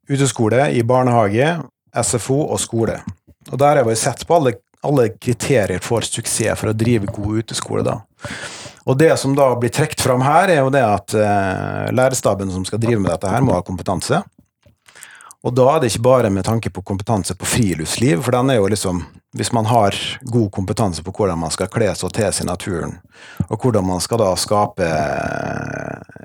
uteskole 0.09 0.69
i 0.75 0.83
barnehage, 0.87 1.49
SFO 2.03 2.41
og 2.49 2.61
skole. 2.61 2.99
Og 3.53 3.59
der 3.61 3.81
har 3.81 3.87
vi 3.87 3.97
sett 3.99 4.27
på 4.27 4.39
alle, 4.39 4.57
alle 4.85 5.09
kriterier 5.15 5.83
for 5.85 6.05
suksess 6.07 6.61
for 6.61 6.73
å 6.73 6.77
drive 6.77 7.11
god 7.13 7.45
uteskole, 7.45 7.85
da. 7.87 8.01
Og 8.85 8.99
det 9.01 9.15
som 9.17 9.33
da 9.37 9.47
blir 9.57 9.73
trukket 9.73 10.03
fram 10.05 10.25
her, 10.25 10.51
er 10.53 10.61
jo 10.61 10.73
det 10.73 10.83
at 10.85 11.15
eh, 11.17 11.93
lærerstaben 11.97 12.51
som 12.53 12.67
skal 12.69 12.83
drive 12.83 13.01
med 13.01 13.11
dette 13.15 13.31
her, 13.31 13.45
må 13.45 13.55
ha 13.57 13.65
kompetanse. 13.65 14.21
Og 15.45 15.53
da 15.53 15.67
er 15.75 15.83
det 15.83 15.91
ikke 15.93 16.07
bare 16.07 16.31
med 16.33 16.47
tanke 16.47 16.71
på 16.73 16.83
kompetanse 16.83 17.37
på 17.37 17.49
friluftsliv, 17.49 18.23
for 18.25 18.33
den 18.33 18.51
er 18.51 18.63
jo 18.63 18.71
liksom 18.73 19.05
Hvis 19.35 19.51
man 19.53 19.67
har 19.67 19.97
god 20.31 20.51
kompetanse 20.55 21.03
på 21.03 21.11
hvordan 21.11 21.39
man 21.39 21.51
skal 21.51 21.67
kle 21.67 21.89
seg 21.99 22.13
til 22.15 22.29
seg 22.31 22.45
i 22.45 22.47
naturen, 22.47 22.93
og 23.49 23.57
hvordan 23.59 23.83
man 23.83 23.99
skal 24.01 24.21
da 24.23 24.29
skape 24.39 24.87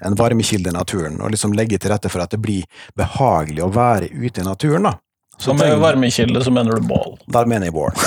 en 0.05 0.17
varmekilde 0.19 0.69
i 0.69 0.75
naturen, 0.75 1.17
og 1.17 1.31
liksom 1.33 1.55
legge 1.57 1.79
til 1.81 1.89
rette 1.89 2.11
for 2.13 2.21
at 2.21 2.29
det 2.29 2.37
blir 2.37 2.67
behagelig 2.93 3.63
å 3.65 3.71
være 3.73 4.11
ute 4.13 4.43
i 4.43 4.45
naturen, 4.45 4.91
da. 4.91 4.93
Så 5.41 5.57
med 5.57 5.73
varmekilde 5.81 6.43
så 6.45 6.53
mener 6.53 6.77
du 6.77 6.85
bål. 6.85 7.17
der 7.25 7.49
mener 7.49 7.65
jeg 7.65 7.73
bål. 7.73 7.97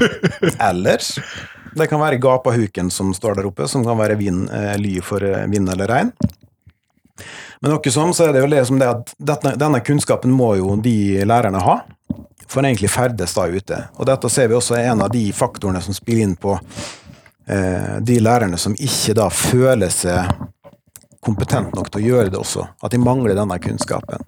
Ellers 0.70 1.16
det 1.76 1.90
kan 1.90 2.00
være 2.00 2.22
gapahuken 2.22 2.90
som 2.90 3.10
står 3.14 3.40
der 3.40 3.50
oppe, 3.50 3.66
som 3.68 3.84
kan 3.84 3.98
være 3.98 4.16
vind, 4.16 4.46
eh, 4.50 4.76
ly 4.78 5.00
for 5.04 5.26
eh, 5.26 5.44
vind 5.50 5.68
eller 5.74 5.90
regn. 5.90 6.12
Men 7.60 7.72
noe 7.72 7.92
sånn, 7.92 8.14
så 8.14 8.28
er 8.28 8.36
det 8.36 8.44
jo 8.44 8.64
som 8.68 8.80
det 8.80 8.88
at 8.90 9.12
dette, 9.16 9.54
denne 9.60 9.80
kunnskapen 9.84 10.32
må 10.32 10.54
jo 10.60 10.76
de 10.82 11.24
lærerne 11.26 11.62
ha, 11.64 11.78
for 12.46 12.62
egentlig 12.62 12.92
ferdes 12.92 13.34
da 13.34 13.46
ute. 13.48 13.80
Og 13.96 14.08
dette 14.08 14.30
ser 14.32 14.50
vi 14.50 14.58
også 14.58 14.76
er 14.78 14.90
en 14.92 15.04
av 15.06 15.12
de 15.12 15.24
faktorene 15.34 15.80
som 15.82 15.96
spiller 15.96 16.26
inn 16.28 16.36
på 16.38 16.54
eh, 16.56 17.96
de 18.06 18.20
lærerne 18.22 18.60
som 18.60 18.76
ikke 18.76 19.16
da 19.18 19.30
føler 19.32 19.92
seg 19.92 20.36
kompetent 21.26 21.74
nok 21.74 21.90
til 21.90 22.04
å 22.04 22.06
gjøre 22.10 22.32
det 22.32 22.40
også. 22.40 22.66
At 22.84 22.94
de 22.94 23.02
mangler 23.02 23.34
denne 23.38 23.58
kunnskapen. 23.62 24.22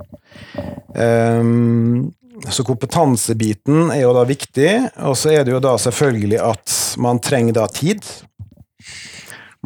Um, 0.98 2.10
så 2.48 2.64
kompetansebiten 2.66 3.92
er 3.92 4.02
jo 4.04 4.14
da 4.14 4.24
viktig, 4.26 4.70
og 5.06 5.16
så 5.18 5.34
er 5.34 5.46
det 5.46 5.54
jo 5.54 5.62
da 5.62 5.74
selvfølgelig 5.80 6.40
at 6.42 6.74
man 7.02 7.20
trenger 7.22 7.56
da 7.60 7.66
tid. 7.70 8.02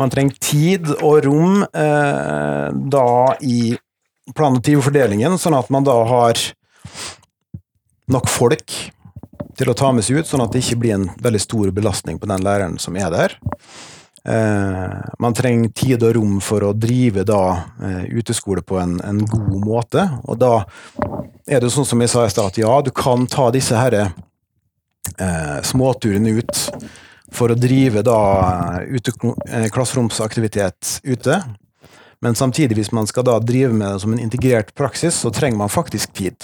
Man 0.00 0.12
trenger 0.12 0.38
tid 0.40 0.88
og 1.02 1.24
rom 1.26 1.62
eh, 1.62 2.68
da 2.72 3.08
i 3.44 3.76
plan- 4.34 4.56
og 4.56 4.64
timefordelingen, 4.64 5.36
sånn 5.38 5.58
at 5.58 5.70
man 5.74 5.84
da 5.84 5.98
har 6.08 6.40
nok 8.12 8.28
folk 8.30 8.76
til 9.58 9.70
å 9.70 9.76
ta 9.76 9.90
med 9.92 10.06
seg 10.06 10.22
ut, 10.22 10.28
sånn 10.28 10.44
at 10.44 10.54
det 10.54 10.62
ikke 10.62 10.80
blir 10.82 10.96
en 10.96 11.08
veldig 11.22 11.42
stor 11.42 11.72
belastning 11.74 12.20
på 12.20 12.28
den 12.30 12.44
læreren 12.44 12.78
som 12.80 12.96
er 12.96 13.12
der. 13.12 13.36
Eh, 14.24 14.98
man 15.18 15.34
trenger 15.34 15.72
tid 15.74 16.02
og 16.06 16.14
rom 16.14 16.36
for 16.44 16.62
å 16.62 16.74
drive 16.78 17.24
da 17.26 17.42
eh, 17.82 18.04
uteskole 18.14 18.62
på 18.62 18.78
en, 18.78 19.00
en, 19.02 19.18
god 19.26 19.56
måte, 19.66 20.04
og 20.22 20.38
da 20.38 20.52
er 21.42 21.62
det 21.62 21.72
sånn 21.74 21.88
som 21.88 22.00
jeg 22.00 22.12
sa 22.12 22.26
i 22.26 22.30
stad, 22.30 22.52
at 22.52 22.60
ja, 22.62 22.76
du 22.86 22.92
kan 22.94 23.26
ta 23.26 23.48
disse 23.50 23.74
herre 23.74 24.12
eh, 25.18 25.58
småturene 25.66 26.36
ut 26.38 26.62
for 27.32 27.52
å 27.52 27.58
drive 27.58 28.04
da 28.06 28.20
ute, 28.84 29.14
eh, 29.48 29.68
klasseromsaktivitet 29.72 31.00
ute. 31.04 31.42
Men 32.22 32.36
samtidig, 32.38 32.76
hvis 32.78 32.92
man 32.92 33.08
skal 33.10 33.26
da 33.26 33.38
drive 33.42 33.72
med 33.74 33.88
det 33.88 34.02
som 34.04 34.12
en 34.12 34.22
integrert 34.22 34.74
praksis, 34.78 35.16
så 35.24 35.32
trenger 35.34 35.58
man 35.58 35.72
faktisk 35.72 36.12
tid. 36.14 36.36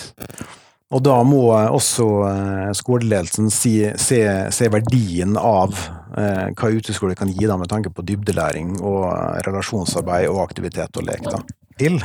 Og 0.88 1.02
da 1.04 1.18
må 1.22 1.42
også 1.52 2.06
eh, 2.30 2.70
skoleledelsen 2.76 3.50
si, 3.52 3.74
se, 4.00 4.22
se, 4.54 4.68
verdien 4.72 5.36
av 5.36 5.76
eh, 6.16 6.48
hva 6.56 6.70
uteskole 6.72 7.14
kan 7.18 7.30
gi, 7.30 7.44
da, 7.46 7.58
med 7.60 7.68
tanke 7.68 7.92
på 7.92 8.04
dybdelæring 8.08 8.78
og 8.80 9.04
relasjonsarbeid 9.46 10.30
og 10.32 10.42
aktivitet 10.46 10.96
og 10.96 11.08
lek. 11.10 11.28
da. 11.28 11.42
Til. 11.78 12.00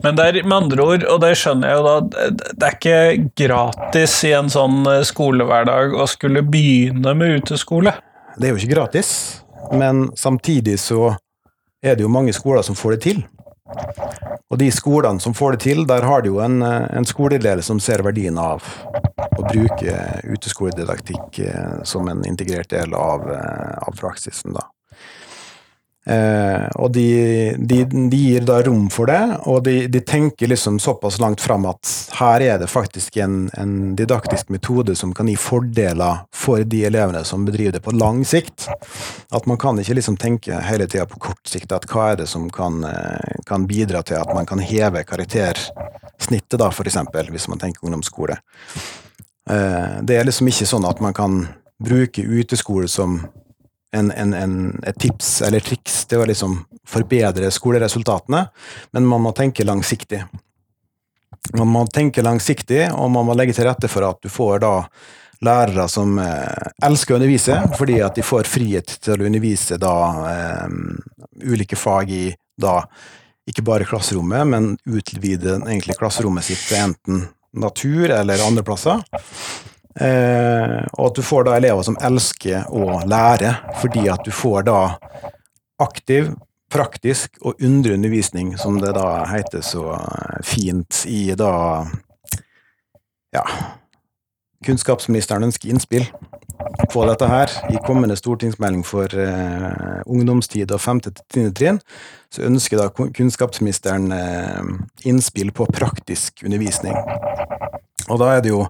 Men 0.00 0.16
det 0.16 0.28
er 0.30 0.38
med 0.46 0.56
andre 0.56 0.84
ord, 0.94 1.02
og 1.12 1.18
det 1.20 1.34
skjønner 1.36 1.68
jeg 1.68 1.76
jo 1.76 1.82
da, 1.84 2.28
det 2.56 2.68
er 2.68 2.76
ikke 2.78 3.00
gratis 3.42 4.14
i 4.24 4.30
en 4.38 4.48
sånn 4.52 4.78
eh, 4.88 5.02
skolehverdag 5.04 5.98
å 5.98 6.06
skulle 6.08 6.46
begynne 6.46 7.12
med 7.18 7.42
uteskole? 7.42 7.98
Det 8.38 8.48
er 8.48 8.54
jo 8.54 8.60
ikke 8.60 8.74
gratis, 8.74 9.10
men 9.72 10.08
samtidig 10.16 10.78
så 10.80 11.14
er 11.82 11.96
det 11.96 12.04
jo 12.04 12.12
mange 12.12 12.32
skoler 12.36 12.62
som 12.66 12.78
får 12.78 12.96
det 12.96 13.00
til. 13.08 13.22
Og 14.50 14.58
de 14.58 14.70
skolene 14.74 15.22
som 15.22 15.34
får 15.36 15.54
det 15.54 15.60
til, 15.68 15.84
der 15.86 16.04
har 16.06 16.22
de 16.22 16.32
jo 16.32 16.40
en, 16.42 16.62
eh, 16.62 16.88
en 16.96 17.06
skoleleder 17.06 17.62
som 17.62 17.80
ser 17.80 18.02
verdien 18.02 18.38
av 18.38 18.64
å 19.38 19.44
bruke 19.46 19.94
uteskoledidaktikk 20.26 21.38
som 21.86 22.08
en 22.08 22.24
integrert 22.26 22.68
del 22.70 22.94
av, 22.94 23.30
eh, 23.30 23.78
av 23.86 23.94
praksisen, 23.94 24.52
da. 24.52 24.66
Eh, 26.06 26.66
og 26.80 26.92
de, 26.92 27.54
de, 27.58 27.82
de, 27.84 28.16
gir 28.16 28.44
da 28.48 28.62
rom 28.64 28.86
for 28.92 29.10
det, 29.10 29.20
og 29.44 29.66
de, 29.66 29.84
de, 29.92 30.00
tenker 30.00 30.48
liksom 30.48 30.78
såpass 30.80 31.18
langt 31.20 31.42
fram 31.44 31.66
at 31.68 31.90
her 32.16 32.40
er 32.40 32.62
det 32.62 32.70
faktisk 32.72 33.18
en, 33.20 33.50
en, 33.60 33.74
didaktisk 33.98 34.48
metode 34.48 34.96
som 34.96 35.12
kan 35.14 35.28
gi 35.28 35.36
fordeler 35.36 36.22
for 36.32 36.64
de 36.64 36.86
elevene 36.88 37.20
som 37.28 37.44
bedriver 37.44 37.76
det 37.76 37.82
på 37.84 37.92
lang 37.92 38.22
sikt. 38.24 38.70
At 39.30 39.46
man 39.50 39.60
kan 39.60 39.78
ikke 39.80 39.98
liksom 39.98 40.16
tenke 40.20 40.62
hele 40.64 40.88
tida 40.88 41.04
på 41.10 41.20
kort 41.20 41.52
sikt 41.52 41.76
at 41.76 41.84
hva 41.90 42.14
er 42.14 42.22
det 42.22 42.30
som 42.32 42.48
kan, 42.50 42.80
eh, 42.88 43.36
kan 43.46 43.68
bidra 43.68 44.00
til 44.02 44.22
at 44.22 44.32
man 44.34 44.48
kan 44.48 44.64
heve 44.64 45.04
karaktersnittet, 45.04 46.56
da, 46.56 46.72
eksempel, 46.72 47.28
hvis 47.28 47.48
man 47.52 47.60
tenker 47.60 47.84
ungdomsskole. 47.84 48.40
Eh, 49.50 50.00
det 50.00 50.16
er 50.16 50.24
liksom 50.24 50.48
ikke 50.48 50.68
sånn 50.72 50.88
at 50.88 51.04
man 51.04 51.12
kan 51.12 51.42
bruke 51.80 52.24
uteskole 52.24 52.88
som 52.88 53.20
en, 53.96 54.10
en, 54.10 54.34
en, 54.34 54.54
et 54.86 54.98
tips 54.98 55.40
eller 55.46 55.64
triks 55.64 56.04
til 56.10 56.22
å 56.22 56.28
liksom 56.28 56.58
forbedre 56.88 57.50
skoleresultatene, 57.52 58.44
men 58.94 59.08
man 59.08 59.24
må 59.24 59.32
tenke 59.36 59.66
langsiktig. 59.66 60.22
Man 61.56 61.70
må 61.72 61.86
tenke 61.90 62.22
langsiktig, 62.22 62.84
og 62.92 63.10
man 63.14 63.26
må 63.26 63.34
legge 63.38 63.56
til 63.56 63.66
rette 63.68 63.88
for 63.90 64.06
at 64.06 64.20
du 64.22 64.30
får 64.30 64.60
da 64.64 64.74
lærere 65.40 65.86
som 65.88 66.18
eh, 66.20 66.68
elsker 66.84 67.14
å 67.14 67.20
undervise, 67.20 67.56
fordi 67.78 68.00
at 68.04 68.18
de 68.18 68.24
får 68.26 68.50
frihet 68.50 68.98
til 69.00 69.16
å 69.16 69.28
undervise 69.30 69.80
da 69.80 69.94
eh, 70.34 70.74
ulike 71.48 71.78
fag 71.80 72.12
i 72.12 72.26
da 72.60 72.82
ikke 73.48 73.64
bare 73.66 73.88
klasserommet, 73.88 74.46
men 74.46 74.74
utvide 74.84 75.56
egentlig 75.62 75.96
klasserommet 75.98 76.46
sitt 76.46 76.60
til 76.68 76.82
enten 76.84 77.24
natur 77.56 78.12
eller 78.14 78.44
andre 78.44 78.62
plasser. 78.66 79.00
Eh, 79.98 80.76
og 80.94 81.08
at 81.08 81.18
du 81.18 81.22
får 81.26 81.48
da 81.48 81.56
elever 81.58 81.82
som 81.86 81.98
elsker 82.02 82.68
å 82.70 83.00
lære, 83.10 83.56
fordi 83.82 84.06
at 84.12 84.22
du 84.26 84.30
får 84.34 84.68
da 84.70 84.78
aktiv, 85.82 86.30
praktisk 86.70 87.40
og 87.42 87.58
underundervisning, 87.58 88.52
som 88.60 88.78
det 88.78 88.92
da 88.94 89.24
heter 89.26 89.64
så 89.66 89.96
fint 90.46 91.02
i 91.10 91.32
da 91.34 91.82
ja, 93.34 93.42
kunnskapsministeren 94.66 95.48
ønsker 95.48 95.72
innspill 95.72 96.06
på 96.92 97.04
dette 97.08 97.26
her. 97.26 97.52
I 97.74 97.82
kommende 97.86 98.16
stortingsmelding 98.18 98.84
for 98.86 99.10
eh, 99.18 100.00
ungdomstid 100.06 100.70
og 100.74 100.82
5. 100.82 101.02
til 101.06 101.20
tiende 101.32 101.54
trinn, 101.56 101.82
så 102.30 102.46
ønsker 102.46 102.78
da 102.78 102.88
kunnskapsministeren 102.94 104.10
eh, 104.14 104.72
innspill 105.10 105.50
på 105.56 105.66
praktisk 105.74 106.44
undervisning. 106.46 106.94
Og 108.08 108.20
da 108.22 108.36
er 108.36 108.44
det 108.44 108.54
jo 108.54 108.66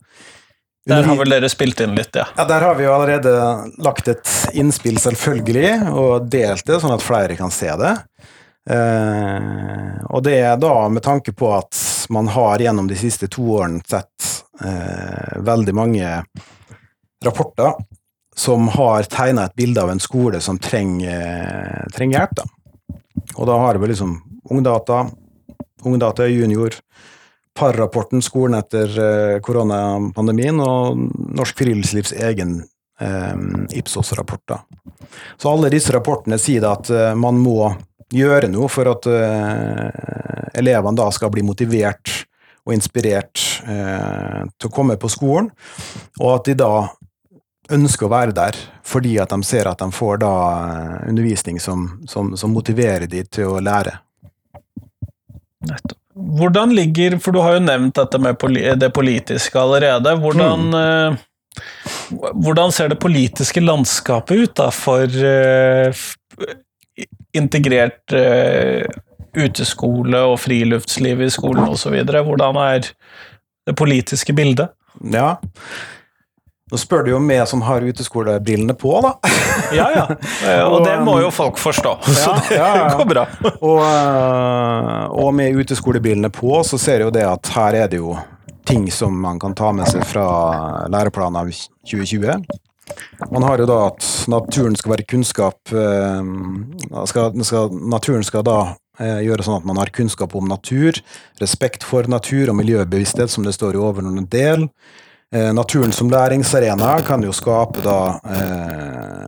der 0.91 1.07
har 1.09 1.19
vel 1.21 1.33
dere 1.33 1.51
spilt 1.53 1.81
inn 1.85 1.95
litt, 1.99 2.17
ja? 2.17 2.27
Ja, 2.37 2.45
Der 2.49 2.67
har 2.67 2.75
vi 2.79 2.85
jo 2.85 2.95
allerede 2.95 3.33
lagt 3.83 4.11
et 4.11 4.31
innspill, 4.53 4.99
selvfølgelig, 5.01 5.73
og 5.95 6.29
delt 6.33 6.67
det, 6.67 6.81
sånn 6.83 6.97
at 6.97 7.05
flere 7.05 7.39
kan 7.39 7.53
se 7.55 7.71
det. 7.81 7.95
Eh, 8.71 10.01
og 10.11 10.23
det 10.27 10.37
er 10.45 10.59
da 10.61 10.75
med 10.93 11.03
tanke 11.07 11.33
på 11.33 11.49
at 11.57 11.79
man 12.13 12.29
har 12.35 12.61
gjennom 12.61 12.91
de 12.91 12.99
siste 12.99 13.29
to 13.31 13.47
årene 13.57 13.81
sett 13.89 14.31
eh, 14.65 15.39
veldig 15.47 15.75
mange 15.75 16.11
rapporter 17.25 17.79
som 18.37 18.69
har 18.69 19.09
tegna 19.11 19.47
et 19.49 19.57
bilde 19.59 19.83
av 19.83 19.91
en 19.93 20.01
skole 20.01 20.41
som 20.41 20.59
trenger, 20.59 21.87
trenger 21.95 22.19
hjelp. 22.21 22.37
Da. 22.39 22.47
Og 23.37 23.49
da 23.51 23.59
har 23.65 23.81
vi 23.81 23.91
liksom 23.91 24.17
Ungdata, 24.51 25.05
Ungdata 25.85 26.27
junior, 26.27 26.75
Parrapporten, 27.59 28.23
skolen 28.23 28.59
etter 28.61 28.93
eh, 29.03 29.39
koronapandemien, 29.43 30.61
og 30.63 31.01
Norsk 31.37 31.59
Friluftslivs 31.59 32.15
egen 32.29 32.61
eh, 33.01 33.35
Ipsos-rapport. 33.81 34.55
Så 35.37 35.51
alle 35.51 35.73
disse 35.73 35.93
rapportene 35.95 36.39
sier 36.39 36.69
at 36.71 36.91
eh, 36.95 37.13
man 37.19 37.41
må 37.43 37.73
gjøre 38.11 38.49
noe 38.51 38.67
for 38.71 38.91
at 38.91 39.07
elevene 40.59 40.99
da 40.99 41.05
skal 41.15 41.31
bli 41.31 41.45
motivert 41.47 42.11
og 42.67 42.73
inspirert 42.75 43.39
til 43.39 44.67
å 44.67 44.73
komme 44.75 44.97
på 44.99 45.07
skolen, 45.15 45.47
og 46.19 46.33
at 46.33 46.51
de 46.51 46.57
da 46.59 46.73
ønsker 47.71 48.09
å 48.09 48.11
være 48.11 48.35
der 48.35 48.59
fordi 48.91 49.15
at 49.23 49.31
de 49.31 49.47
ser 49.47 49.71
at 49.71 49.79
de 49.79 49.95
får 49.95 50.19
da 50.25 50.33
undervisning 51.07 51.63
som, 51.63 51.87
som, 52.11 52.35
som 52.35 52.51
motiverer 52.51 53.07
de 53.07 53.23
til 53.31 53.55
å 53.55 53.63
lære. 53.63 53.95
Nettopp. 55.71 56.00
Hvordan 56.21 56.75
ligger 56.77 57.19
For 57.23 57.35
du 57.35 57.41
har 57.43 57.57
jo 57.57 57.65
nevnt 57.65 57.97
dette 57.99 58.21
med 58.23 58.39
det 58.81 58.91
politiske 58.95 59.61
allerede. 59.61 60.15
Hvordan, 60.23 60.67
mm. 60.71 61.21
hvordan 62.45 62.73
ser 62.75 62.93
det 62.93 63.01
politiske 63.03 63.63
landskapet 63.63 64.45
ut 64.45 64.57
da 64.61 64.69
for 64.75 65.07
uh, 65.07 66.03
integrert 67.37 68.17
uh, 68.17 68.85
uteskole 69.39 70.25
og 70.33 70.39
friluftsliv 70.43 71.23
i 71.27 71.31
skolen 71.33 71.69
osv.? 71.71 71.97
Hvordan 72.05 72.61
er 72.67 72.91
det 73.67 73.77
politiske 73.79 74.35
bildet? 74.37 74.75
Ja, 75.01 75.37
nå 76.71 76.79
spør 76.79 77.07
du 77.07 77.11
jo 77.11 77.21
meg 77.23 77.43
som 77.51 77.63
har 77.67 77.83
uteskolebrillene 77.83 78.77
på, 78.79 78.93
da. 79.03 79.15
ja, 79.79 79.89
ja. 79.97 80.05
Og 80.69 80.85
det 80.87 80.97
må 81.03 81.17
jo 81.23 81.31
folk 81.35 81.59
forstå. 81.59 81.97
Så 82.23 82.35
det 82.47 82.59
ja, 82.61 82.71
ja, 82.79 82.89
går 82.99 83.09
bra. 83.11 83.27
Og, 83.59 83.81
eh, 83.83 85.05
og, 85.11 85.33
med 85.35 85.59
uteskolebrillene 85.59 86.31
på, 86.35 86.61
så 86.67 86.79
ser 86.79 87.07
jo 87.07 87.15
det 87.15 87.27
at 87.27 87.53
her 87.57 87.83
er 87.85 87.91
det 87.91 88.01
jo 88.03 88.15
ting 88.69 88.87
som 88.95 89.17
man 89.19 89.41
kan 89.43 89.57
ta 89.59 89.73
med 89.75 89.89
seg 89.91 90.05
fra 90.07 90.27
læreplanen 90.93 91.41
av 91.41 91.51
2020. 91.91 92.47
Man 93.31 93.47
har 93.47 93.63
jo 93.63 93.67
da 93.71 93.81
at 93.89 94.07
naturen 94.31 94.77
skal 94.79 94.95
være 94.95 95.07
kunnskap 95.11 95.75
eh, 95.75 96.31
skal, 97.11 97.35
skal, 97.47 97.75
Naturen 97.91 98.27
skal 98.27 98.47
da 98.47 98.59
eh, 99.01 99.21
gjøre 99.27 99.47
sånn 99.47 99.61
at 99.61 99.69
man 99.69 99.79
har 99.81 99.93
kunnskap 99.95 100.35
om 100.39 100.51
natur, 100.51 100.99
respekt 101.43 101.87
for 101.87 102.07
natur 102.11 102.51
og 102.51 102.59
miljøbevissthet, 102.63 103.31
som 103.33 103.47
det 103.47 103.55
står 103.59 103.79
i 103.79 103.83
overordnet 103.83 104.31
del. 104.31 104.69
Eh, 105.35 105.53
naturen 105.55 105.93
som 105.93 106.11
læringsarena 106.11 107.01
kan 107.07 107.23
jo 107.23 107.33
skape 107.33 107.85
da 107.85 107.99
eh, 108.27 109.27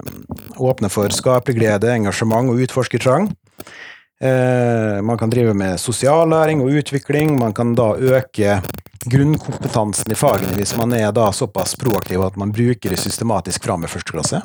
Åpne 0.62 0.88
for 0.90 1.10
skaperglede, 1.14 1.88
engasjement 1.94 2.50
og 2.50 2.58
utforskertrang. 2.62 3.28
Eh, 4.22 4.98
man 5.02 5.18
kan 5.18 5.30
drive 5.30 5.54
med 5.54 5.78
sosiallæring 5.80 6.60
og 6.62 6.74
utvikling. 6.82 7.36
Man 7.38 7.54
kan 7.54 7.74
da 7.78 7.92
øke 7.94 8.58
grunnkompetansen 9.06 10.12
i 10.12 10.18
fagene 10.18 10.58
hvis 10.58 10.74
man 10.78 10.92
er 10.98 11.14
da 11.14 11.30
såpass 11.34 11.74
proaktiv 11.78 12.22
at 12.26 12.36
man 12.38 12.52
bruker 12.54 12.90
det 12.90 13.00
systematisk 13.02 13.64
fram 13.64 13.86
i 13.86 13.90
første 13.90 14.14
klasse. 14.14 14.42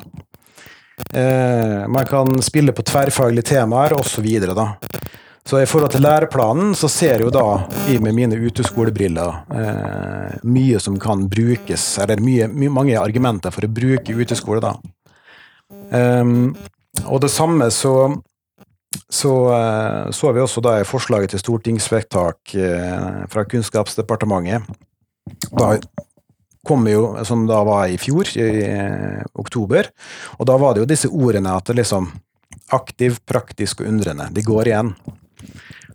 Man 1.14 2.06
kan 2.10 2.42
spille 2.42 2.72
på 2.74 2.82
tverrfaglige 2.82 3.54
temaer 3.54 3.94
osv. 3.94 4.26
Så 5.48 5.62
i 5.62 5.66
forhold 5.66 5.94
til 5.94 6.02
læreplanen 6.04 6.74
så 6.76 6.90
ser 6.92 7.14
jeg 7.14 7.24
jo 7.24 7.30
da, 7.32 7.42
i 7.88 7.94
med 8.04 8.12
mine 8.12 8.36
uteskolebriller, 8.36 9.36
eh, 9.56 10.34
mye 10.44 10.80
som 10.82 10.98
kan 11.00 11.22
brukes, 11.32 11.84
eller 12.02 12.20
mye, 12.20 12.50
mye, 12.52 12.68
mange 12.68 12.98
argumenter 13.00 13.54
for 13.54 13.64
å 13.64 13.70
bruke 13.72 14.12
uteskole, 14.12 14.60
da. 14.60 14.74
Um, 15.88 16.50
og 17.06 17.22
det 17.24 17.30
samme 17.32 17.70
så 17.72 17.94
så 19.12 19.32
uh, 19.52 20.10
så 20.12 20.32
vi 20.32 20.40
også 20.40 20.62
da 20.64 20.74
i 20.80 20.86
forslaget 20.88 21.32
til 21.32 21.40
stortingsvedtak 21.40 22.54
uh, 22.56 23.24
fra 23.32 23.44
Kunnskapsdepartementet. 23.48 24.68
Da 25.52 25.70
kom 26.68 26.88
jo, 26.88 27.14
som 27.28 27.46
da 27.48 27.62
var 27.68 27.88
i 27.88 27.96
fjor, 28.00 28.28
i, 28.36 28.48
uh, 28.68 29.24
oktober. 29.40 29.88
Og 30.36 30.48
da 30.48 30.56
var 30.60 30.74
det 30.74 30.84
jo 30.84 30.90
disse 30.92 31.08
ordene 31.08 31.56
at 31.56 31.72
det 31.72 31.80
liksom 31.80 32.10
Aktiv, 32.68 33.14
praktisk 33.24 33.78
og 33.80 33.86
undrende. 33.88 34.26
De 34.36 34.42
går 34.44 34.68
igjen 34.68 34.90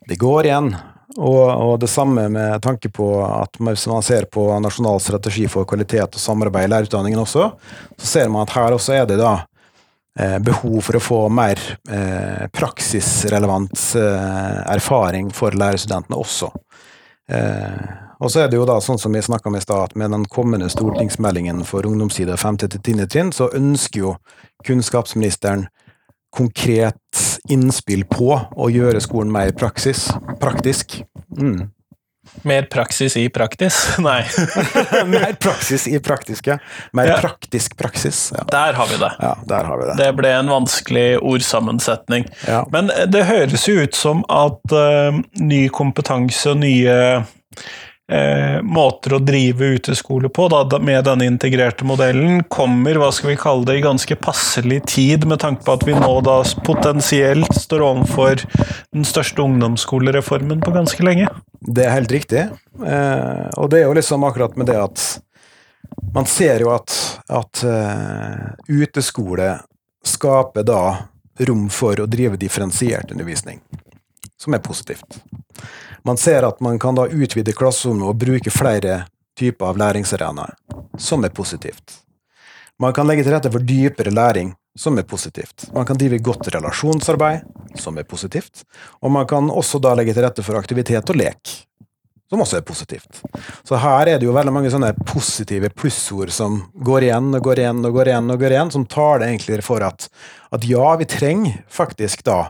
det 0.07 0.19
går 0.21 0.49
igjen. 0.49 0.73
Og, 1.17 1.45
og, 1.45 1.79
det 1.79 1.87
samme 1.87 2.25
med 2.29 2.61
tanke 2.63 2.89
på 2.89 3.07
at 3.25 3.59
hvis 3.61 3.85
man 3.87 4.05
ser 4.05 4.25
på 4.33 4.47
Nasjonal 4.59 5.01
strategi 5.03 5.45
for 5.51 5.67
kvalitet 5.69 6.15
og 6.17 6.21
samarbeid 6.21 6.65
i 6.65 6.71
lærerutdanningen 6.73 7.21
også, 7.21 7.49
så 7.97 8.07
ser 8.15 8.31
man 8.33 8.47
at 8.47 8.53
her 8.55 8.73
også 8.73 8.95
er 8.97 9.05
det 9.09 9.19
da 9.21 9.33
eh, 10.19 10.39
behov 10.41 10.79
for 10.87 10.97
å 10.97 11.03
få 11.03 11.19
mer 11.29 11.61
eh, 11.85 12.47
praksisrelevant 12.53 13.83
eh, 13.99 14.57
erfaring 14.73 15.29
for 15.35 15.53
lærerstudentene 15.53 16.17
også. 16.17 16.49
Og 18.23 18.31
så 18.31 18.43
er 18.43 18.49
det 18.51 18.57
jo 18.59 18.65
da, 18.67 18.75
sånn 18.83 18.99
som 18.99 19.13
vi 19.15 19.21
snakka 19.23 19.47
om 19.49 19.55
i 19.55 19.61
stad, 19.63 19.79
at 19.79 19.95
med 19.99 20.11
den 20.11 20.25
kommende 20.31 20.67
stortingsmeldingen 20.69 21.63
for 21.67 21.87
ungdomssida 21.87 22.35
5.-10. 22.39 23.05
trinn, 23.09 23.31
så 23.35 23.47
ønsker 23.55 23.99
jo 23.99 24.11
kunnskapsministeren 24.67 25.65
konkret 26.35 27.22
innspill 27.49 28.05
på 28.09 28.35
å 28.35 28.69
gjøre 28.71 29.01
skolen 29.03 29.31
mer 29.33 29.51
praksis, 29.57 30.07
praktisk. 30.41 31.01
Mm. 31.37 31.69
Mer 32.41 32.63
praksis 32.63 33.17
i 33.17 33.29
praktis? 33.29 33.77
Nei. 33.99 34.23
mer 35.05 35.33
praksis 35.33 35.87
i 35.87 35.99
praktisk, 35.99 36.47
ja. 36.47 36.57
Mer 36.91 37.07
ja. 37.07 37.17
praktisk 37.21 37.77
praksis. 37.77 38.31
Ja. 38.37 38.45
Der 38.51 38.73
har 38.73 38.87
vi 38.87 38.97
det. 38.97 39.11
Ja, 39.19 39.37
der 39.45 39.63
har 39.63 39.81
vi 39.81 39.89
det. 39.89 39.97
Det 39.99 40.09
ble 40.17 40.31
en 40.39 40.51
vanskelig 40.51 41.07
ordsammensetning. 41.19 42.27
Ja. 42.47 42.63
Men 42.71 42.91
det 43.07 43.25
høres 43.27 43.67
jo 43.67 43.83
ut 43.83 43.95
som 43.95 44.23
at 44.31 44.75
uh, 44.75 45.19
ny 45.39 45.67
kompetanse 45.69 46.55
og 46.55 46.61
nye 46.63 46.97
eh, 48.11 48.61
måter 48.61 49.15
å 49.15 49.21
drive 49.23 49.73
uteskole 49.77 50.29
på 50.33 50.47
da, 50.51 50.63
med 50.79 51.05
denne 51.07 51.27
integrerte 51.29 51.85
modellen, 51.87 52.43
kommer 52.51 52.99
hva 52.99 53.11
skal 53.15 53.33
vi 53.33 53.39
kalle 53.39 53.67
det, 53.69 53.77
i 53.79 53.85
ganske 53.85 54.17
passelig 54.21 54.81
tid, 54.91 55.27
med 55.29 55.41
tanke 55.43 55.65
på 55.65 55.77
at 55.77 55.87
vi 55.87 55.97
nå 55.97 56.13
da 56.25 56.39
potensielt 56.65 57.53
står 57.57 57.85
overfor 57.87 58.43
den 58.93 59.07
største 59.07 59.45
ungdomsskolereformen 59.45 60.63
på 60.63 60.75
ganske 60.75 61.05
lenge? 61.05 61.29
Det 61.63 61.85
er 61.87 61.95
helt 61.95 62.11
riktig. 62.11 62.47
Eh, 62.83 63.45
og 63.57 63.69
det 63.71 63.83
er 63.83 63.87
jo 63.87 63.99
liksom 63.99 64.25
akkurat 64.27 64.57
med 64.59 64.71
det 64.71 64.81
at 64.81 65.05
man 66.13 66.25
ser 66.25 66.61
jo 66.61 66.71
at, 66.73 66.93
at 67.29 67.63
uh, 67.65 68.53
uteskole 68.67 69.57
skaper 70.05 70.65
da 70.67 70.83
rom 71.47 71.69
for 71.73 71.99
å 71.99 72.07
drive 72.09 72.37
differensiert 72.37 73.11
undervisning, 73.11 73.61
som 74.43 74.53
er 74.53 74.63
positivt. 74.63 75.21
Man 76.03 76.17
ser 76.19 76.43
at 76.43 76.59
man 76.59 76.79
kan 76.79 76.97
da 76.99 77.07
utvide 77.07 77.55
klasserommet 77.55 78.09
og 78.09 78.19
bruke 78.19 78.51
flere 78.51 79.05
typer 79.39 79.71
av 79.71 79.79
læringsarenaer, 79.79 80.57
som 80.99 81.23
er 81.23 81.31
positivt. 81.31 82.01
Man 82.79 82.93
kan 82.93 83.07
legge 83.07 83.23
til 83.23 83.31
rette 83.31 83.51
for 83.53 83.63
dypere 83.63 84.11
læring, 84.11 84.51
som 84.75 84.97
er 84.97 85.07
positivt. 85.07 85.69
Man 85.73 85.85
kan 85.85 85.97
drive 85.97 86.19
godt 86.19 86.49
relasjonsarbeid, 86.55 87.45
som 87.79 87.97
er 87.97 88.03
positivt. 88.03 88.65
Og 88.99 89.11
man 89.11 89.27
kan 89.29 89.47
også 89.49 89.79
da 89.79 89.93
legge 89.95 90.13
til 90.13 90.25
rette 90.25 90.43
for 90.43 90.59
aktivitet 90.59 91.13
og 91.13 91.19
lek, 91.21 91.53
som 92.29 92.41
også 92.43 92.59
er 92.59 92.65
positivt. 92.67 93.21
Så 93.63 93.79
her 93.79 94.09
er 94.09 94.19
det 94.19 94.27
jo 94.27 94.35
veldig 94.35 94.55
mange 94.55 94.73
sånne 94.73 94.91
positive 95.07 95.69
plussord 95.69 96.33
som 96.33 96.63
går 96.73 97.07
igjen 97.07 97.31
og 97.31 97.45
går 97.45 97.63
igjen 97.63 97.85
og 97.85 97.95
går 97.95 98.11
igjen, 98.11 98.33
og 98.33 98.43
går 98.43 98.57
igjen, 98.57 98.75
som 98.75 98.87
tar 98.89 99.21
det 99.21 99.31
egentlig 99.31 99.61
for 99.63 99.85
at, 99.85 100.09
at 100.51 100.67
ja, 100.67 100.87
vi 100.99 101.07
trenger 101.07 101.61
faktisk 101.71 102.25
da 102.27 102.41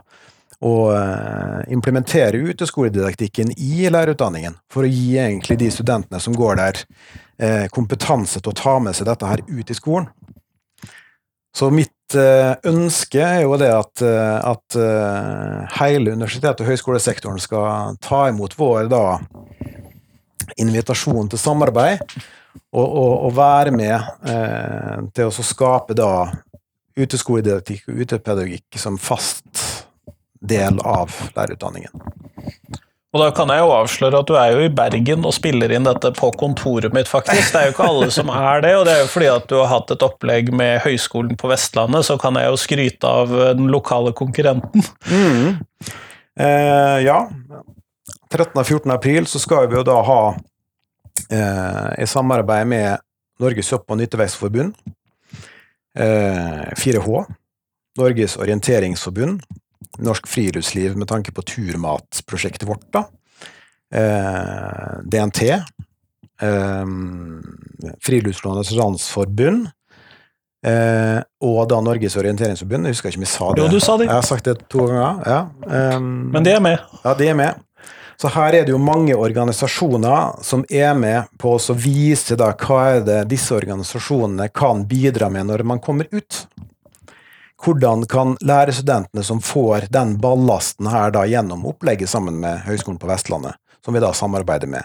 å 0.62 0.74
eh, 0.94 1.72
implementere 1.74 2.40
uteskoledidaktikken 2.52 3.52
i 3.56 3.88
lærerutdanningen, 3.90 4.56
for 4.70 4.86
å 4.86 4.90
gi 4.90 5.16
egentlig 5.18 5.58
de 5.62 5.70
studentene 5.74 6.20
som 6.22 6.36
går 6.36 6.60
der, 6.60 6.84
eh, 7.38 7.66
kompetanse 7.74 8.40
til 8.40 8.52
å 8.52 8.58
ta 8.58 8.78
med 8.82 8.96
seg 8.96 9.08
dette 9.10 9.30
her 9.30 9.42
ut 9.48 9.70
i 9.70 9.78
skolen. 9.78 10.08
Så 11.54 11.70
mitt 11.70 12.18
eh, 12.18 12.54
ønske 12.66 13.22
er 13.22 13.42
jo 13.44 13.58
det 13.60 13.70
at, 13.70 14.02
at 14.02 14.78
hele 15.78 16.14
universitets- 16.16 16.62
og 16.62 16.70
høyskolesektoren 16.70 17.42
skal 17.42 17.98
ta 18.02 18.26
imot 18.30 18.56
vår 18.58 18.90
da 18.90 19.04
invitasjon 20.60 21.30
til 21.30 21.40
samarbeid, 21.40 22.02
og, 22.74 22.84
og, 22.84 23.12
og 23.28 23.36
være 23.36 23.72
med 23.74 23.94
eh, 24.30 24.98
til 25.14 25.30
å 25.30 25.46
skape 25.46 25.96
da 25.98 26.10
uteskoledidaktikk 26.94 27.88
og 27.90 28.04
utepedagogikk 28.04 28.78
som 28.78 28.98
fast 29.00 29.73
del 30.48 30.80
av 30.84 31.12
lærerutdanningen. 31.36 31.92
Og 33.14 33.20
da 33.22 33.28
kan 33.30 33.50
jeg 33.52 33.62
jo 33.62 33.70
avsløre 33.70 34.20
at 34.24 34.26
du 34.26 34.34
er 34.34 34.56
jo 34.56 34.62
i 34.64 34.72
Bergen 34.74 35.22
og 35.22 35.36
spiller 35.36 35.70
inn 35.76 35.86
dette 35.86 36.10
på 36.16 36.32
kontoret 36.34 36.90
mitt, 36.96 37.06
faktisk. 37.06 37.52
Det 37.52 37.60
er 37.60 37.68
jo 37.68 37.74
ikke 37.76 37.86
alle 37.86 38.08
som 38.10 38.32
er 38.34 38.64
det, 38.64 38.72
og 38.74 38.88
det 38.88 38.96
er 38.96 39.04
jo 39.04 39.12
fordi 39.12 39.28
at 39.30 39.46
du 39.52 39.54
har 39.60 39.70
hatt 39.70 39.92
et 39.94 40.02
opplegg 40.02 40.50
med 40.50 40.80
Høgskolen 40.82 41.38
på 41.38 41.50
Vestlandet, 41.52 42.08
så 42.08 42.18
kan 42.18 42.34
jeg 42.40 42.50
jo 42.50 42.58
skryte 42.58 43.12
av 43.22 43.36
den 43.54 43.70
lokale 43.70 44.10
konkurrenten. 44.18 44.82
Mm. 45.06 45.62
Eh, 46.42 46.98
ja. 47.06 47.20
13. 48.34 48.50
og 48.58 48.66
14. 48.66 48.90
april 48.90 49.30
så 49.30 49.38
skal 49.38 49.70
vi 49.70 49.78
jo 49.78 49.86
da 49.86 50.00
ha 50.10 50.20
eh, 51.30 51.88
i 52.02 52.10
samarbeid 52.10 52.66
med 52.66 53.04
Norges 53.38 53.70
Hopp- 53.70 53.94
og 53.94 54.00
nyttevekstforbund, 54.02 54.74
eh, 55.94 56.66
4H, 56.82 57.24
Norges 58.02 58.34
orienteringsforbund, 58.42 59.46
Norsk 59.98 60.26
Friluftsliv 60.30 60.96
med 60.96 61.08
tanke 61.10 61.32
på 61.34 61.44
turmatprosjektet 61.46 62.68
vårt, 62.68 62.86
da. 62.94 63.04
Eh, 63.94 64.98
DNT. 65.04 65.42
Eh, 66.42 66.86
Friluftslånets 68.02 68.72
Landsforbund. 68.74 69.68
Eh, 70.64 71.20
og 71.44 71.68
da 71.68 71.80
Norges 71.84 72.16
orienteringsforbund. 72.16 72.88
Jeg 72.88 72.96
husker 72.96 73.12
ikke 73.12 73.20
om 73.20 73.26
jeg 73.26 73.34
sa 73.34 73.50
det. 73.52 73.62
Jo, 73.62 73.68
du 73.68 73.84
sa 73.84 73.98
det. 74.00 74.08
Jeg 74.08 74.16
har 74.16 74.26
sagt 74.26 74.48
det 74.48 74.56
to 74.72 74.86
ganger. 74.88 75.20
ja. 75.28 75.40
Um, 75.96 76.30
Men 76.32 76.46
det 76.46 76.56
er 76.56 76.60
med. 76.64 76.80
Ja, 77.04 77.14
det 77.14 77.28
er 77.28 77.34
med. 77.38 77.60
Så 78.16 78.30
her 78.30 78.54
er 78.54 78.64
det 78.64 78.70
jo 78.70 78.78
mange 78.78 79.16
organisasjoner 79.18 80.38
som 80.46 80.62
er 80.70 80.94
med 80.94 81.26
på 81.38 81.56
å 81.58 81.74
vise 81.74 82.36
da 82.38 82.52
hva 82.54 82.80
er 82.94 83.00
det 83.04 83.18
disse 83.28 83.54
organisasjonene 83.56 84.48
kan 84.54 84.84
bidra 84.88 85.28
med 85.34 85.50
når 85.50 85.64
man 85.66 85.82
kommer 85.82 86.06
ut. 86.14 86.46
Hvordan 87.64 88.02
kan 88.06 88.34
lærerstudentene 88.44 89.22
som 89.24 89.40
får 89.40 89.86
den 89.92 90.18
ballasten 90.20 90.88
her 90.92 91.12
da 91.14 91.22
gjennom 91.24 91.62
opplegget 91.64 92.10
sammen 92.12 92.36
med 92.42 92.60
Høgskolen 92.66 92.98
på 93.00 93.08
Vestlandet, 93.08 93.56
som 93.84 93.96
vi 93.96 94.02
da 94.04 94.10
samarbeider 94.12 94.68
med, 94.68 94.84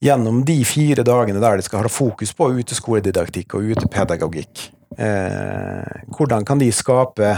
gjennom 0.00 0.40
de 0.48 0.56
fire 0.64 1.04
dagene 1.04 1.42
der 1.42 1.58
de 1.60 1.66
skal 1.66 1.84
ha 1.84 1.90
fokus 1.92 2.32
på 2.36 2.48
uteskoledidaktikk 2.56 3.58
og 3.58 3.68
utepedagogikk, 3.74 4.70
eh, 4.96 6.00
hvordan 6.16 6.48
kan 6.48 6.62
de 6.64 6.70
skape 6.72 7.34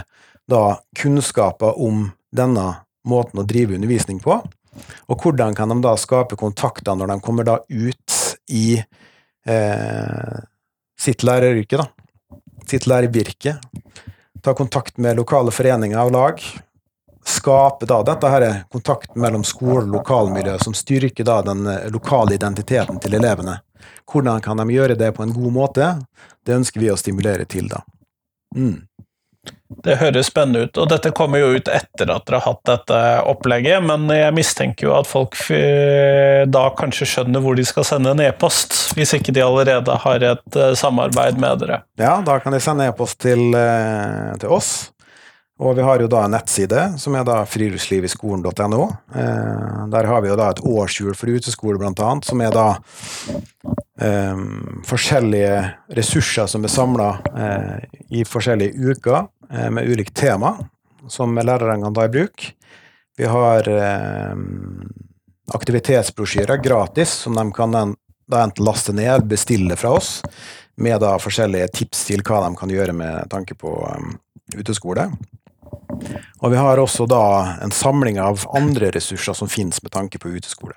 da 0.48 0.62
kunnskaper 0.94 1.74
om 1.82 2.06
denne 2.30 2.68
måten 3.10 3.42
å 3.42 3.46
drive 3.48 3.74
undervisning 3.74 4.22
på? 4.22 4.38
Og 5.10 5.18
hvordan 5.18 5.56
kan 5.58 5.74
de 5.74 5.80
da 5.82 5.96
skape 5.98 6.38
kontakter 6.38 6.94
når 6.94 7.10
de 7.10 7.18
kommer 7.26 7.48
da 7.48 7.58
ut 7.66 8.18
i 8.54 8.78
eh, 8.78 10.38
sitt 10.98 11.26
læreryrke, 11.26 11.82
da? 11.82 11.90
Sitt 12.68 12.86
lærervirke 12.86 13.56
ta 14.42 14.54
kontakt 14.54 14.96
med 14.98 15.16
lokale 15.16 15.52
foreninger 15.54 16.00
og 16.00 16.12
lag. 16.12 16.42
Skape 17.28 17.86
da 17.88 18.00
dette 18.06 18.30
her 18.32 18.44
er 18.46 18.60
kontakten 18.72 19.20
mellom 19.20 19.44
skole 19.44 19.84
og 19.84 19.98
lokalmiljø, 19.98 20.56
som 20.64 20.76
styrker 20.76 21.26
da 21.28 21.40
den 21.44 21.66
eh, 21.68 21.88
lokale 21.92 22.38
identiteten 22.38 23.00
til 23.02 23.18
elevene. 23.18 23.58
Hvordan 24.08 24.40
kan 24.40 24.60
de 24.62 24.72
gjøre 24.72 24.96
det 24.98 25.12
på 25.16 25.22
en 25.22 25.34
god 25.36 25.52
måte? 25.52 25.90
Det 26.46 26.56
ønsker 26.56 26.80
vi 26.80 26.90
å 26.92 26.96
stimulere 26.96 27.44
til, 27.44 27.68
da. 27.68 27.82
Mm. 28.56 28.86
Det 29.84 29.98
høres 30.00 30.30
spennende 30.30 30.64
ut, 30.64 30.78
og 30.80 30.88
dette 30.90 31.12
kommer 31.16 31.42
jo 31.42 31.50
ut 31.58 31.68
etter 31.68 32.08
at 32.08 32.24
dere 32.26 32.40
har 32.40 32.54
hatt 32.54 32.62
dette 32.70 33.00
opplegget, 33.28 33.84
men 33.84 34.08
jeg 34.10 34.34
mistenker 34.36 34.88
jo 34.88 34.94
at 34.96 35.08
folk 35.10 35.36
eh, 35.54 36.46
da 36.48 36.64
kanskje 36.78 37.08
skjønner 37.10 37.44
hvor 37.44 37.58
de 37.58 37.66
skal 37.68 37.86
sende 37.86 38.14
en 38.14 38.22
e-post, 38.24 38.76
hvis 38.96 39.12
ikke 39.18 39.34
de 39.36 39.44
allerede 39.44 39.98
har 40.04 40.24
et 40.24 40.56
eh, 40.56 40.72
samarbeid 40.78 41.40
med 41.40 41.64
dere. 41.64 41.82
Ja, 42.00 42.16
da 42.24 42.38
kan 42.40 42.56
de 42.56 42.62
sende 42.64 42.88
e-post 42.88 43.20
til, 43.26 43.50
eh, 43.52 44.32
til, 44.40 44.48
oss. 44.56 44.72
Og 45.58 45.74
vi 45.74 45.82
har 45.82 45.98
jo 45.98 46.06
da 46.10 46.22
en 46.24 46.36
nettside, 46.36 46.82
som 47.02 47.16
er 47.18 47.24
da 47.26 47.40
friluftsliviskolen.no. 47.50 48.82
Eh, 49.10 49.78
der 49.90 50.06
har 50.06 50.22
vi 50.22 50.30
jo 50.30 50.36
da 50.38 50.52
et 50.52 50.62
årshjul 50.62 51.16
for 51.18 51.34
uteskole, 51.34 51.80
blant 51.80 51.98
annet, 51.98 52.28
som 52.28 52.42
er 52.44 52.52
da 52.54 52.66
eh, 53.98 54.44
forskjellige 54.86 55.56
ressurser 55.98 56.46
som 56.50 56.62
er 56.62 56.70
samla 56.70 57.08
eh, 57.34 57.88
i 58.20 58.22
forskjellige 58.22 58.94
uker 58.94 59.18
eh, 59.50 59.66
med 59.74 59.90
ulikt 59.90 60.14
tema, 60.18 60.54
som 61.10 61.34
lærerne 61.34 61.82
kan 61.82 61.96
ta 61.96 62.06
i 62.06 62.12
bruk. 62.14 62.52
Vi 63.18 63.26
har 63.26 63.66
eh, 63.72 64.36
aktivitetsbrosjyrer 65.58 66.62
gratis, 66.62 67.16
som 67.24 67.34
de 67.34 67.48
kan 67.56 67.74
da 67.74 68.44
enten 68.44 68.64
laste 68.64 68.94
ned 68.94 69.10
eller 69.10 69.26
bestille 69.26 69.76
fra 69.76 69.96
oss, 69.98 70.20
med 70.78 71.00
da 71.02 71.16
forskjellige 71.18 71.72
tips 71.80 72.04
til 72.12 72.22
hva 72.22 72.44
de 72.46 72.54
kan 72.60 72.70
gjøre 72.70 72.94
med 72.94 73.26
tanke 73.32 73.56
på 73.58 73.72
um, 73.82 74.12
uteskole. 74.54 75.08
Og 76.38 76.52
vi 76.52 76.58
har 76.60 76.78
også 76.78 77.06
da 77.10 77.22
en 77.64 77.74
samling 77.74 78.20
av 78.22 78.44
andre 78.56 78.92
ressurser 78.94 79.36
som 79.36 79.50
finnes 79.50 79.82
med 79.82 79.92
tanke 79.94 80.20
på 80.22 80.30
uteskole. 80.36 80.76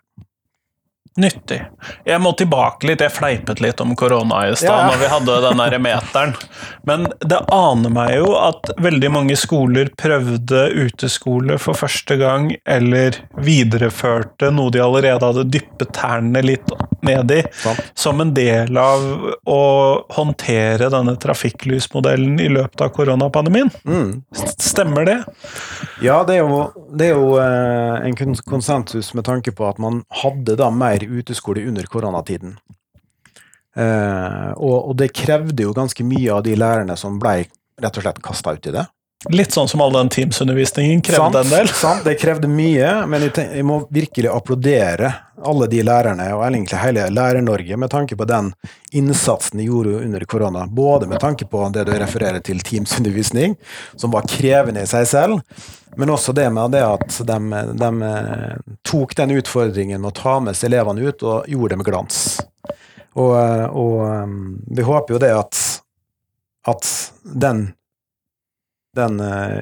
Nyttig. 1.20 1.60
Jeg 2.08 2.22
må 2.24 2.32
tilbake 2.40 2.88
litt. 2.88 3.02
Jeg 3.04 3.12
fleipet 3.12 3.60
litt 3.60 3.82
om 3.84 3.92
korona 4.00 4.46
i 4.48 4.54
stad, 4.56 4.72
ja. 4.72 4.86
når 4.88 5.00
vi 5.02 5.10
hadde 5.12 5.40
den 5.44 5.60
der 5.60 5.76
meteren. 5.84 6.36
Men 6.88 7.04
det 7.20 7.42
aner 7.52 7.92
meg 7.92 8.14
jo 8.16 8.30
at 8.40 8.72
veldig 8.80 9.10
mange 9.12 9.36
skoler 9.40 9.92
prøvde 10.00 10.62
uteskole 10.72 11.58
for 11.60 11.76
første 11.76 12.16
gang, 12.22 12.54
eller 12.64 13.20
videreførte 13.44 14.54
noe 14.56 14.72
de 14.72 14.80
allerede 14.84 15.28
hadde 15.28 15.50
dyppet 15.52 15.92
tærne 15.98 16.46
litt 16.48 16.72
ned 17.04 17.34
i, 17.36 17.42
Sant. 17.60 17.92
som 17.98 18.22
en 18.24 18.32
del 18.38 18.78
av 18.78 19.04
å 19.50 19.62
håndtere 20.16 20.88
denne 20.94 21.18
trafikklysmodellen 21.20 22.40
i 22.40 22.48
løpet 22.56 22.86
av 22.86 22.94
koronapandemien. 22.96 23.72
Mm. 23.84 24.22
Stemmer 24.62 25.10
det? 25.10 25.18
Ja, 26.06 26.22
det 26.28 26.40
er 26.40 26.46
jo, 26.46 26.64
det 26.96 27.10
er 27.10 27.18
jo 27.18 27.36
eh, 27.42 28.08
en 28.08 28.38
konsensus 28.46 29.12
med 29.18 29.28
tanke 29.28 29.54
på 29.56 29.68
at 29.68 29.82
man 29.82 30.04
hadde 30.22 30.56
da 30.62 30.70
mer 30.74 31.01
uteskole 31.08 31.66
under 31.68 31.88
koronatiden. 31.90 32.58
Eh, 33.76 34.52
og, 34.58 34.78
og, 34.90 34.96
det 35.00 35.14
krevde 35.16 35.64
jo 35.64 35.76
ganske 35.76 36.04
mye 36.04 36.34
av 36.36 36.44
de 36.44 36.58
lærerne 36.60 36.98
som 37.00 37.20
ble 37.22 37.46
rett 37.82 37.98
og 37.98 38.04
slett 38.04 38.20
kasta 38.24 38.58
ut 38.58 38.68
i 38.68 38.76
det. 38.76 38.86
Litt 39.30 39.54
sånn 39.54 39.68
som 39.70 39.84
all 39.86 39.94
den 39.94 40.10
Teams-undervisningen 40.10 41.04
krevde 41.06 41.22
sant, 41.22 41.36
en 41.38 41.52
del. 41.52 41.68
Sant, 41.84 42.06
det 42.08 42.16
krevde 42.18 42.50
mye, 42.50 43.04
men 43.06 43.28
jeg, 43.28 43.36
tenker, 43.36 43.60
jeg, 43.60 43.66
må 43.70 43.78
virkelig 43.94 44.32
applaudere 44.34 45.12
alle 45.46 45.68
de 45.70 45.84
lærerne, 45.86 46.26
og 46.34 46.42
egentlig 46.48 46.80
hele 46.82 47.06
Lærer-Norge, 47.14 47.78
med 47.78 47.92
tanke 47.94 48.18
på 48.18 48.26
den 48.30 48.50
innsatsen 48.98 49.62
de 49.62 49.68
gjorde 49.70 50.00
under 50.02 50.26
korona. 50.26 50.66
Både 50.66 51.10
med 51.10 51.22
tanke 51.22 51.46
på 51.50 51.62
det 51.74 51.86
du 51.86 51.94
refererer 51.94 52.42
til 52.46 52.64
Teams-undervisning, 52.66 53.56
som 53.94 54.14
var 54.14 54.26
krevende 54.30 54.88
i 54.88 54.90
seg 54.90 55.06
selv, 55.14 55.46
men 55.96 56.10
også 56.14 56.32
det 56.36 56.50
med 56.54 56.72
det 56.72 56.84
at 56.86 57.22
de, 57.28 57.38
de 57.80 58.02
eh, 58.08 58.56
tok 58.88 59.16
den 59.18 59.32
utfordringen 59.36 60.02
med 60.02 60.10
å 60.12 60.20
ta 60.22 60.40
med 60.44 60.56
seg 60.58 60.68
elevene 60.72 61.02
ut, 61.04 61.24
og 61.24 61.48
gjorde 61.52 61.70
det 61.74 61.80
med 61.82 61.90
glans. 61.90 62.18
Og, 63.20 63.32
eh, 63.36 63.68
og 63.68 64.08
eh, 64.08 64.28
vi 64.78 64.84
håper 64.88 65.10
jo 65.16 65.20
det 65.24 65.34
at, 65.36 65.56
at 66.72 66.84
den 67.24 67.60
den 68.92 69.16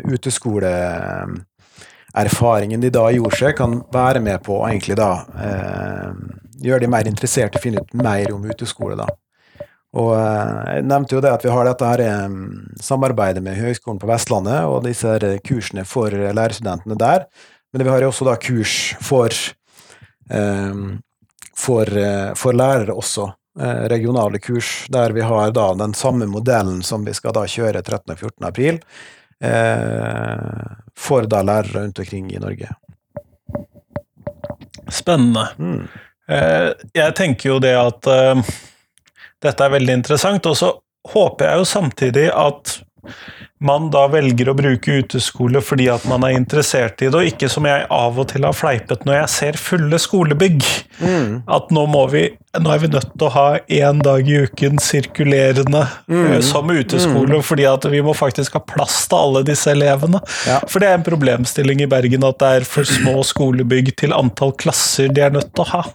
uteskoleerfaringen 0.10 2.82
de 2.82 2.90
da 2.90 3.12
gjorde 3.14 3.38
seg, 3.38 3.54
kan 3.60 3.84
være 3.94 4.20
med 4.26 4.42
på 4.46 4.54
å 4.58 4.66
egentlig 4.66 4.96
da 4.98 5.12
eh, 5.38 6.10
gjøre 6.66 6.82
de 6.82 6.88
mer 6.90 7.08
interessert 7.10 7.56
i 7.56 7.60
å 7.60 7.62
finne 7.62 7.82
ut 7.84 7.94
mer 7.94 8.34
om 8.34 8.46
uteskole. 8.50 8.96
da. 8.98 9.06
Og 9.98 10.12
uh, 10.14 10.76
Jeg 10.76 10.86
nevnte 10.86 11.16
jo 11.16 11.22
det 11.24 11.32
at 11.34 11.46
vi 11.46 11.54
har 11.54 11.66
dette 11.66 11.88
her 11.90 12.26
um, 12.28 12.68
samarbeidet 12.82 13.42
med 13.46 13.58
Høgskolen 13.58 14.02
på 14.02 14.10
Vestlandet 14.10 14.68
og 14.70 14.84
disse 14.86 15.10
her 15.10 15.40
kursene 15.46 15.86
for 15.88 16.14
lærerstudentene 16.14 17.00
der. 17.00 17.26
Men 17.74 17.86
vi 17.86 17.94
har 17.94 18.04
jo 18.04 18.12
også 18.12 18.26
da 18.26 18.34
kurs 18.42 18.76
for, 19.06 19.34
for, 21.54 21.92
for 22.42 22.58
lærere 22.58 22.96
også 22.98 23.28
regionale 23.90 24.40
kurs, 24.40 24.86
der 24.90 25.14
vi 25.14 25.22
har 25.22 25.52
da 25.52 25.74
den 25.74 25.94
samme 25.94 26.26
modellen 26.26 26.82
som 26.84 27.06
vi 27.06 27.14
skal 27.14 27.34
da 27.34 27.46
kjøre 27.48 27.82
13. 27.82 28.14
og 28.14 28.18
14. 28.18 28.48
april, 28.48 28.80
eh, 29.44 30.76
for 30.98 31.28
da 31.28 31.42
lærere 31.42 31.84
rundt 31.84 32.00
omkring 32.00 32.32
i 32.34 32.40
Norge. 32.40 32.70
Spennende. 34.90 35.48
Mm. 35.58 35.88
Eh, 36.30 36.72
jeg 36.94 37.16
tenker 37.16 37.50
jo 37.50 37.60
det 37.60 37.76
at 37.78 38.08
eh, 38.08 38.42
dette 39.44 39.66
er 39.66 39.76
veldig 39.78 40.00
interessant, 40.02 40.46
og 40.50 40.58
så 40.60 40.74
håper 41.14 41.48
jeg 41.48 41.62
jo 41.62 41.68
samtidig 41.74 42.28
at 42.36 42.80
man 43.60 43.90
da 43.92 44.06
velger 44.12 44.52
å 44.52 44.56
bruke 44.56 45.00
uteskole 45.02 45.60
fordi 45.64 45.90
at 45.92 46.06
man 46.08 46.24
er 46.24 46.38
interessert 46.38 47.02
i 47.04 47.10
det, 47.10 47.16
og 47.16 47.28
ikke 47.28 47.50
som 47.52 47.68
jeg 47.68 47.88
av 47.92 48.20
og 48.22 48.30
til 48.32 48.48
har 48.48 48.56
fleipet 48.56 49.04
når 49.08 49.18
jeg 49.18 49.32
ser 49.34 49.60
fulle 49.60 50.00
skolebygg. 50.00 50.64
Mm. 51.00 51.42
At 51.52 51.72
nå, 51.76 51.84
må 51.92 52.06
vi, 52.12 52.26
nå 52.60 52.72
er 52.72 52.82
vi 52.84 52.92
nødt 52.94 53.12
til 53.16 53.28
å 53.28 53.34
ha 53.36 53.46
én 53.60 54.00
dag 54.06 54.32
i 54.32 54.40
uken 54.46 54.80
sirkulerende 54.84 55.84
mm. 56.08 56.16
uh, 56.16 56.38
som 56.46 56.72
uteskole, 56.72 57.42
mm. 57.42 57.46
fordi 57.52 57.68
at 57.68 57.88
vi 57.92 58.04
må 58.06 58.16
faktisk 58.16 58.56
ha 58.56 58.64
plass 58.64 59.02
til 59.12 59.20
alle 59.20 59.44
disse 59.48 59.76
elevene. 59.76 60.24
Ja. 60.48 60.62
For 60.72 60.80
det 60.80 60.92
er 60.92 61.00
en 61.02 61.08
problemstilling 61.08 61.84
i 61.84 61.92
Bergen 61.92 62.28
at 62.28 62.40
det 62.40 62.56
er 62.62 62.68
for 62.68 62.88
små 62.88 63.20
skolebygg 63.28 63.92
til 64.00 64.16
antall 64.16 64.56
klasser 64.60 65.12
de 65.12 65.28
er 65.28 65.36
nødt 65.36 65.52
til 65.52 65.68
å 65.68 65.72
ha. 65.74 65.86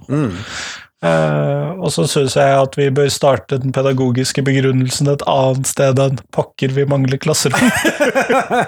Uh, 1.05 1.77
og 1.85 1.91
så 1.93 2.07
syns 2.09 2.33
jeg 2.39 2.53
at 2.57 2.77
vi 2.79 2.87
bør 2.95 3.11
starte 3.13 3.59
den 3.61 3.75
pedagogiske 3.77 4.41
begrunnelsen 4.47 5.11
et 5.13 5.25
annet 5.29 5.69
sted 5.69 6.01
enn 6.01 6.17
pokker 6.33 6.73
vi 6.73 6.87
mangler 6.89 7.21
klasserom. 7.21 7.61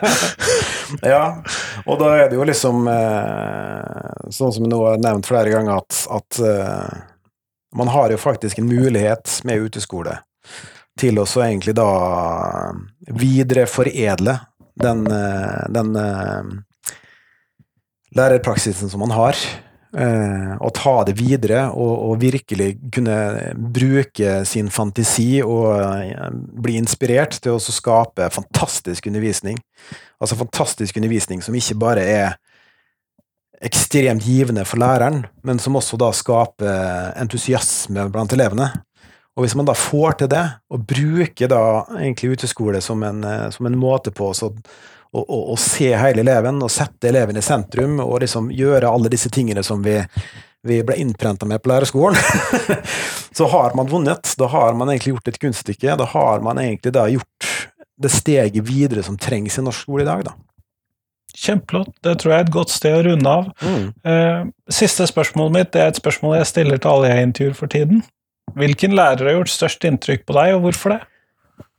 ja, 1.15 1.23
og 1.87 2.03
da 2.03 2.13
er 2.19 2.29
det 2.29 2.37
jo 2.37 2.45
liksom 2.45 2.85
uh, 2.91 4.29
sånn 4.29 4.53
som 4.53 4.67
jeg 4.67 4.73
nå 4.75 4.83
har 4.85 5.01
nevnt 5.01 5.31
flere 5.31 5.55
ganger, 5.55 5.81
at, 5.81 6.03
at 6.13 6.43
uh, 6.45 6.93
man 7.77 7.93
har 7.95 8.13
jo 8.13 8.21
faktisk 8.21 8.61
en 8.61 8.69
mulighet 8.69 9.41
med 9.49 9.71
uteskole 9.71 10.19
til 11.01 11.17
å 11.21 11.25
så 11.29 11.47
egentlig 11.47 11.73
da 11.77 11.89
videreforedle 13.17 14.39
den, 14.81 15.03
den 15.73 15.91
lærerpraksisen 18.17 18.93
som 18.93 19.05
man 19.05 19.13
har 19.13 19.37
Uh, 19.97 20.59
og 20.61 20.75
ta 20.77 20.93
det 21.09 21.15
videre 21.17 21.71
og, 21.73 21.93
og, 22.11 22.19
virkelig 22.21 22.75
kunne 22.93 23.15
bruke 23.57 24.43
sin 24.45 24.69
fantasi 24.69 25.39
og 25.41 25.71
uh, 25.73 26.27
bli 26.61 26.75
inspirert 26.77 27.39
til 27.41 27.57
å 27.57 27.63
skape 27.63 28.29
fantastisk 28.35 29.09
undervisning. 29.09 29.57
Altså 30.21 30.37
fantastisk 30.37 30.99
undervisning 31.01 31.41
som 31.41 31.57
ikke 31.57 31.79
bare 31.81 32.05
er 32.05 32.37
ekstremt 33.65 34.27
givende 34.27 34.67
for 34.69 34.83
læreren, 34.83 35.23
men 35.41 35.59
som 35.63 35.79
også 35.81 35.97
da 36.01 36.11
skaper 36.13 37.17
entusiasme 37.17 38.05
blant 38.13 38.37
elevene. 38.37 38.69
Og 39.37 39.45
hvis 39.45 39.57
man 39.57 39.69
da 39.69 39.75
får 39.77 40.21
til 40.21 40.31
det, 40.33 40.45
og 40.73 40.85
bruker 40.89 41.51
da 41.53 41.63
egentlig 41.99 42.37
uteskole 42.39 42.81
som 42.85 43.03
en, 43.05 43.25
eh, 43.25 43.49
som 43.53 43.69
en 43.69 43.77
måte 43.77 44.13
på 44.13 44.31
å 44.33 44.53
å, 45.13 45.23
å, 45.23 45.39
å, 45.53 45.57
se 45.61 45.93
hele 45.97 46.25
eleven 46.25 46.59
og 46.63 46.73
sette 46.73 47.11
eleven 47.11 47.39
i 47.39 47.45
sentrum 47.45 48.01
og 48.05 48.21
liksom 48.25 48.51
gjøre 48.55 48.91
alle 48.91 49.13
disse 49.13 49.31
tingene 49.33 49.63
som 49.67 49.83
vi, 49.85 49.99
vi 50.67 50.81
ble 50.87 50.99
innprenta 51.03 51.49
med 51.49 51.63
på 51.63 51.71
lærerskolen, 51.73 52.19
så 53.39 53.49
har 53.53 53.77
man 53.79 53.91
vunnet. 53.91 54.35
Da 54.39 54.51
har 54.53 54.75
man 54.79 54.91
egentlig 54.93 55.17
gjort 55.17 55.31
et 55.33 55.41
kunststykke. 55.43 55.97
Da 56.01 56.09
har 56.13 56.43
man 56.45 56.61
egentlig 56.63 56.95
da 56.97 57.07
gjort 57.13 57.53
det 57.97 58.13
steget 58.13 58.67
videre 58.69 59.05
som 59.07 59.17
trengs 59.19 59.59
i 59.59 59.65
norsk 59.65 59.87
skole 59.87 60.05
i 60.05 60.09
dag. 60.09 60.27
da. 60.27 60.37
Kjempeflott. 61.37 61.93
Det 62.05 62.15
tror 62.21 62.33
jeg 62.33 62.43
er 62.43 62.47
et 62.47 62.55
godt 62.55 62.73
sted 62.73 62.97
å 62.97 63.03
runde 63.05 63.33
av. 63.33 63.49
Mm. 63.61 63.89
Uh, 64.09 64.73
siste 64.73 65.07
spørsmålet 65.09 65.57
mitt 65.57 65.73
det 65.75 65.83
er 65.83 65.93
et 65.93 66.01
spørsmål 66.01 66.39
jeg 66.39 66.51
stiller 66.53 66.81
til 66.81 66.93
alle 66.93 67.13
jeg 67.13 67.29
intervjuer 67.29 67.59
for 67.59 67.73
tiden. 67.73 68.05
Hvilken 68.57 68.95
lærer 68.97 69.29
har 69.29 69.39
gjort 69.41 69.53
størst 69.53 69.85
inntrykk 69.85 70.25
på 70.29 70.37
deg, 70.37 70.55
og 70.57 70.67
hvorfor 70.67 70.95
det? 70.95 71.01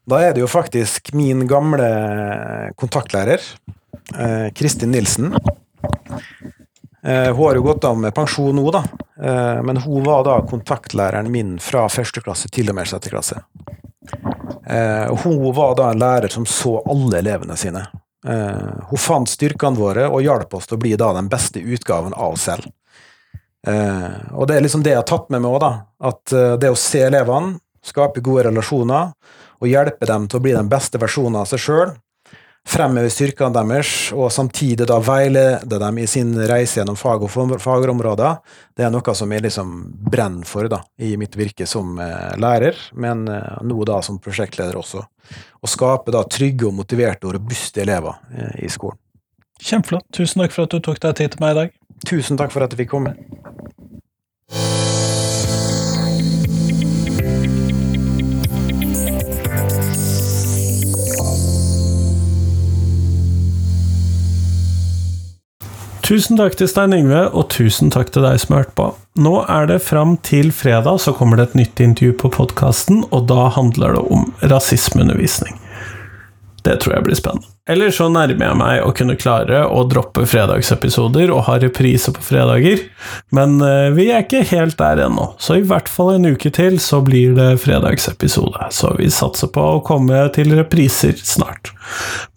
Da 0.07 0.21
er 0.23 0.31
det 0.33 0.39
jo 0.39 0.47
faktisk 0.47 1.09
min 1.19 1.43
gamle 1.47 1.87
kontaktlærer, 2.79 3.41
eh, 4.15 4.53
Kristin 4.55 4.91
Nilsen. 4.91 5.35
Eh, 7.03 7.35
hun 7.35 7.45
har 7.45 7.55
jo 7.55 7.61
gått 7.61 7.83
av 7.83 7.97
med 7.99 8.15
pensjon 8.15 8.55
nå, 8.55 8.71
da. 8.71 8.85
Eh, 9.23 9.61
men 9.63 9.77
hun 9.77 10.03
var 10.03 10.23
da 10.23 10.37
kontaktlæreren 10.47 11.27
min 11.31 11.57
fra 11.59 11.89
første 11.91 12.23
klasse 12.23 12.47
til 12.47 12.69
og 12.71 12.77
med 12.77 12.87
sjette 12.87 13.11
klasse. 13.11 13.43
Hun 14.67 15.53
var 15.55 15.75
da 15.75 15.91
en 15.91 15.99
lærer 15.99 16.31
som 16.31 16.45
så 16.45 16.81
alle 16.91 17.19
elevene 17.19 17.55
sine. 17.55 17.85
Hun 18.27 18.99
fant 18.99 19.29
styrkene 19.29 19.79
våre 19.79 20.09
og 20.09 20.19
hjalp 20.21 20.57
oss 20.57 20.67
til 20.67 20.75
å 20.75 20.81
bli 20.81 20.91
da 20.99 21.13
den 21.15 21.29
beste 21.31 21.61
utgaven 21.63 22.11
av 22.13 22.33
oss 22.35 22.49
selv. 22.49 22.67
Og 23.63 24.47
det 24.47 24.57
er 24.57 24.65
liksom 24.65 24.83
det 24.83 24.91
jeg 24.91 24.99
har 24.99 25.07
tatt 25.07 25.29
med 25.31 25.45
meg 25.45 25.55
òg, 25.55 25.61
da. 25.63 25.71
At 26.11 26.35
det 26.59 26.71
å 26.71 26.75
se 26.75 26.99
elevene, 27.07 27.61
skape 27.79 28.19
gode 28.19 28.49
relasjoner, 28.49 29.13
og 29.61 29.69
hjelpe 29.69 30.09
dem 30.09 30.27
til 30.27 30.39
å 30.39 30.43
bli 30.43 30.55
den 30.55 30.69
beste 30.71 30.99
versjonen 31.01 31.41
av 31.41 31.49
seg 31.49 31.63
sjøl, 31.63 31.95
fremheve 32.67 33.09
styrkene 33.11 33.55
deres, 33.55 33.91
og 34.15 34.31
samtidig 34.33 34.87
da 34.89 34.97
veilede 35.03 35.79
dem 35.79 35.99
i 36.01 36.07
sin 36.09 36.33
reise 36.49 36.81
gjennom 36.81 36.97
fag 36.99 37.23
og 37.23 37.31
fagområder, 37.63 38.41
det 38.75 38.85
er 38.85 38.91
noe 38.91 39.15
som 39.15 39.31
jeg 39.31 39.45
liksom 39.45 39.73
brenner 40.11 40.47
for 40.47 40.67
da, 40.71 40.81
i 40.99 41.15
mitt 41.19 41.37
virke 41.39 41.67
som 41.69 41.95
eh, 42.03 42.35
lærer, 42.39 42.75
men 42.99 43.27
eh, 43.31 43.57
nå 43.63 43.87
da 43.87 44.01
som 44.03 44.19
prosjektleder 44.19 44.75
også. 44.79 45.03
Å 45.63 45.71
skape 45.71 46.13
da 46.15 46.25
trygge 46.27 46.67
og 46.67 46.75
motiverte 46.81 47.27
og 47.27 47.37
robuste 47.37 47.83
elever 47.83 48.19
eh, 48.35 48.65
i 48.67 48.71
skolen. 48.71 48.99
Kjempeflott. 49.63 50.05
Tusen 50.13 50.43
takk 50.43 50.53
for 50.53 50.67
at 50.67 50.75
du 50.75 50.83
tok 50.83 50.99
deg 51.01 51.17
tid 51.17 51.33
til 51.33 51.41
meg 51.41 51.55
i 51.55 51.59
dag. 51.63 51.77
Tusen 52.05 52.37
takk 52.37 52.53
for 52.53 52.65
at 52.65 52.75
jeg 52.75 52.83
fikk 52.83 52.93
komme. 52.93 53.15
Tusen 66.07 66.37
takk 66.39 66.53
til 66.55 66.69
Stein 66.71 66.93
Yngve, 66.95 67.25
og 67.35 67.49
tusen 67.51 67.89
takk 67.91 68.13
til 68.15 68.23
deg 68.23 68.37
som 68.39 68.53
har 68.55 68.61
hørt 68.61 68.75
på. 68.79 68.85
Nå 69.19 69.41
er 69.51 69.67
det 69.67 69.81
fram 69.83 70.13
til 70.23 70.53
fredag, 70.55 71.01
så 71.03 71.11
kommer 71.11 71.35
det 71.35 71.49
et 71.49 71.57
nytt 71.59 71.81
intervju 71.83 72.13
på 72.21 72.31
podkasten, 72.31 73.01
og 73.11 73.25
da 73.27 73.49
handler 73.57 73.97
det 73.97 74.05
om 74.15 74.29
rasismeundervisning. 74.39 75.59
Det 76.67 76.81
tror 76.83 76.97
jeg 76.97 77.07
blir 77.07 77.19
spennende. 77.19 77.53
Eller 77.67 77.91
så 77.91 78.07
nærmer 78.11 78.45
jeg 78.47 78.57
meg 78.59 78.81
å 78.83 78.93
kunne 78.95 79.17
klare 79.19 79.65
å 79.67 79.81
droppe 79.91 80.23
fredagsepisoder 80.27 81.31
og 81.35 81.45
ha 81.49 81.57
reprise 81.59 82.13
på 82.15 82.23
fredager, 82.23 82.85
men 83.35 83.57
uh, 83.59 83.89
vi 83.95 84.07
er 84.11 84.23
ikke 84.23 84.45
helt 84.53 84.77
der 84.79 85.01
ennå, 85.03 85.33
så 85.39 85.57
i 85.59 85.65
hvert 85.67 85.91
fall 85.91 86.13
en 86.15 86.29
uke 86.31 86.51
til 86.55 86.79
så 86.83 87.01
blir 87.03 87.35
det 87.35 87.49
fredagsepisode. 87.63 88.69
Så 88.71 88.93
vi 88.99 89.09
satser 89.11 89.51
på 89.51 89.65
å 89.73 89.83
komme 89.83 90.23
til 90.35 90.55
repriser 90.55 91.19
snart. 91.19 91.73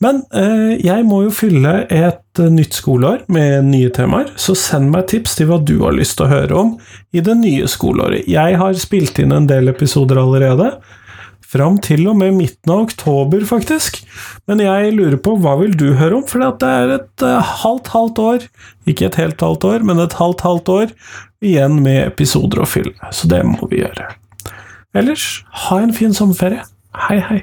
Men 0.02 0.24
uh, 0.34 0.74
jeg 0.74 1.06
må 1.06 1.24
jo 1.28 1.34
fylle 1.34 1.84
et 1.86 2.42
nytt 2.50 2.74
skoleår 2.78 3.24
med 3.30 3.70
nye 3.70 3.90
temaer, 3.94 4.30
så 4.38 4.56
send 4.58 4.90
meg 4.90 5.08
tips 5.10 5.38
til 5.38 5.50
hva 5.50 5.60
du 5.62 5.76
har 5.84 5.94
lyst 5.94 6.18
til 6.18 6.26
å 6.26 6.34
høre 6.34 6.62
om 6.64 6.74
i 7.14 7.22
det 7.22 7.38
nye 7.38 7.70
skoleåret. 7.70 8.26
Jeg 8.30 8.58
har 8.58 8.78
spilt 8.78 9.18
inn 9.22 9.34
en 9.34 9.50
del 9.50 9.70
episoder 9.70 10.18
allerede 10.22 10.72
fram 11.50 11.78
til 11.82 12.06
og 12.10 12.18
med 12.20 12.36
midten 12.36 12.72
av 12.72 12.84
oktober, 12.86 13.42
faktisk. 13.48 14.00
Men 14.50 14.62
jeg 14.62 14.94
lurer 14.96 15.18
på 15.22 15.34
hva 15.42 15.56
vil 15.60 15.74
du 15.78 15.90
høre 15.98 16.20
om, 16.20 16.24
for 16.26 16.42
det 16.42 16.70
er 16.70 16.94
et 17.00 17.26
uh, 17.26 17.52
halvt, 17.64 17.92
halvt 17.94 18.22
år, 18.24 18.48
ikke 18.90 19.10
et 19.10 19.20
helt 19.20 19.44
halvt 19.44 19.66
år, 19.72 19.86
men 19.86 20.02
et 20.02 20.18
halvt, 20.20 20.46
halvt 20.46 20.74
år 20.76 20.96
igjen 21.44 21.80
med 21.84 22.04
episoder 22.06 22.62
å 22.62 22.68
fylle, 22.68 23.12
så 23.14 23.30
det 23.30 23.42
må 23.48 23.70
vi 23.70 23.82
gjøre. 23.82 24.10
Ellers, 24.96 25.40
ha 25.68 25.80
en 25.82 25.94
fin 25.94 26.14
sommerferie. 26.14 26.66
Hei, 27.08 27.20
hei. 27.30 27.40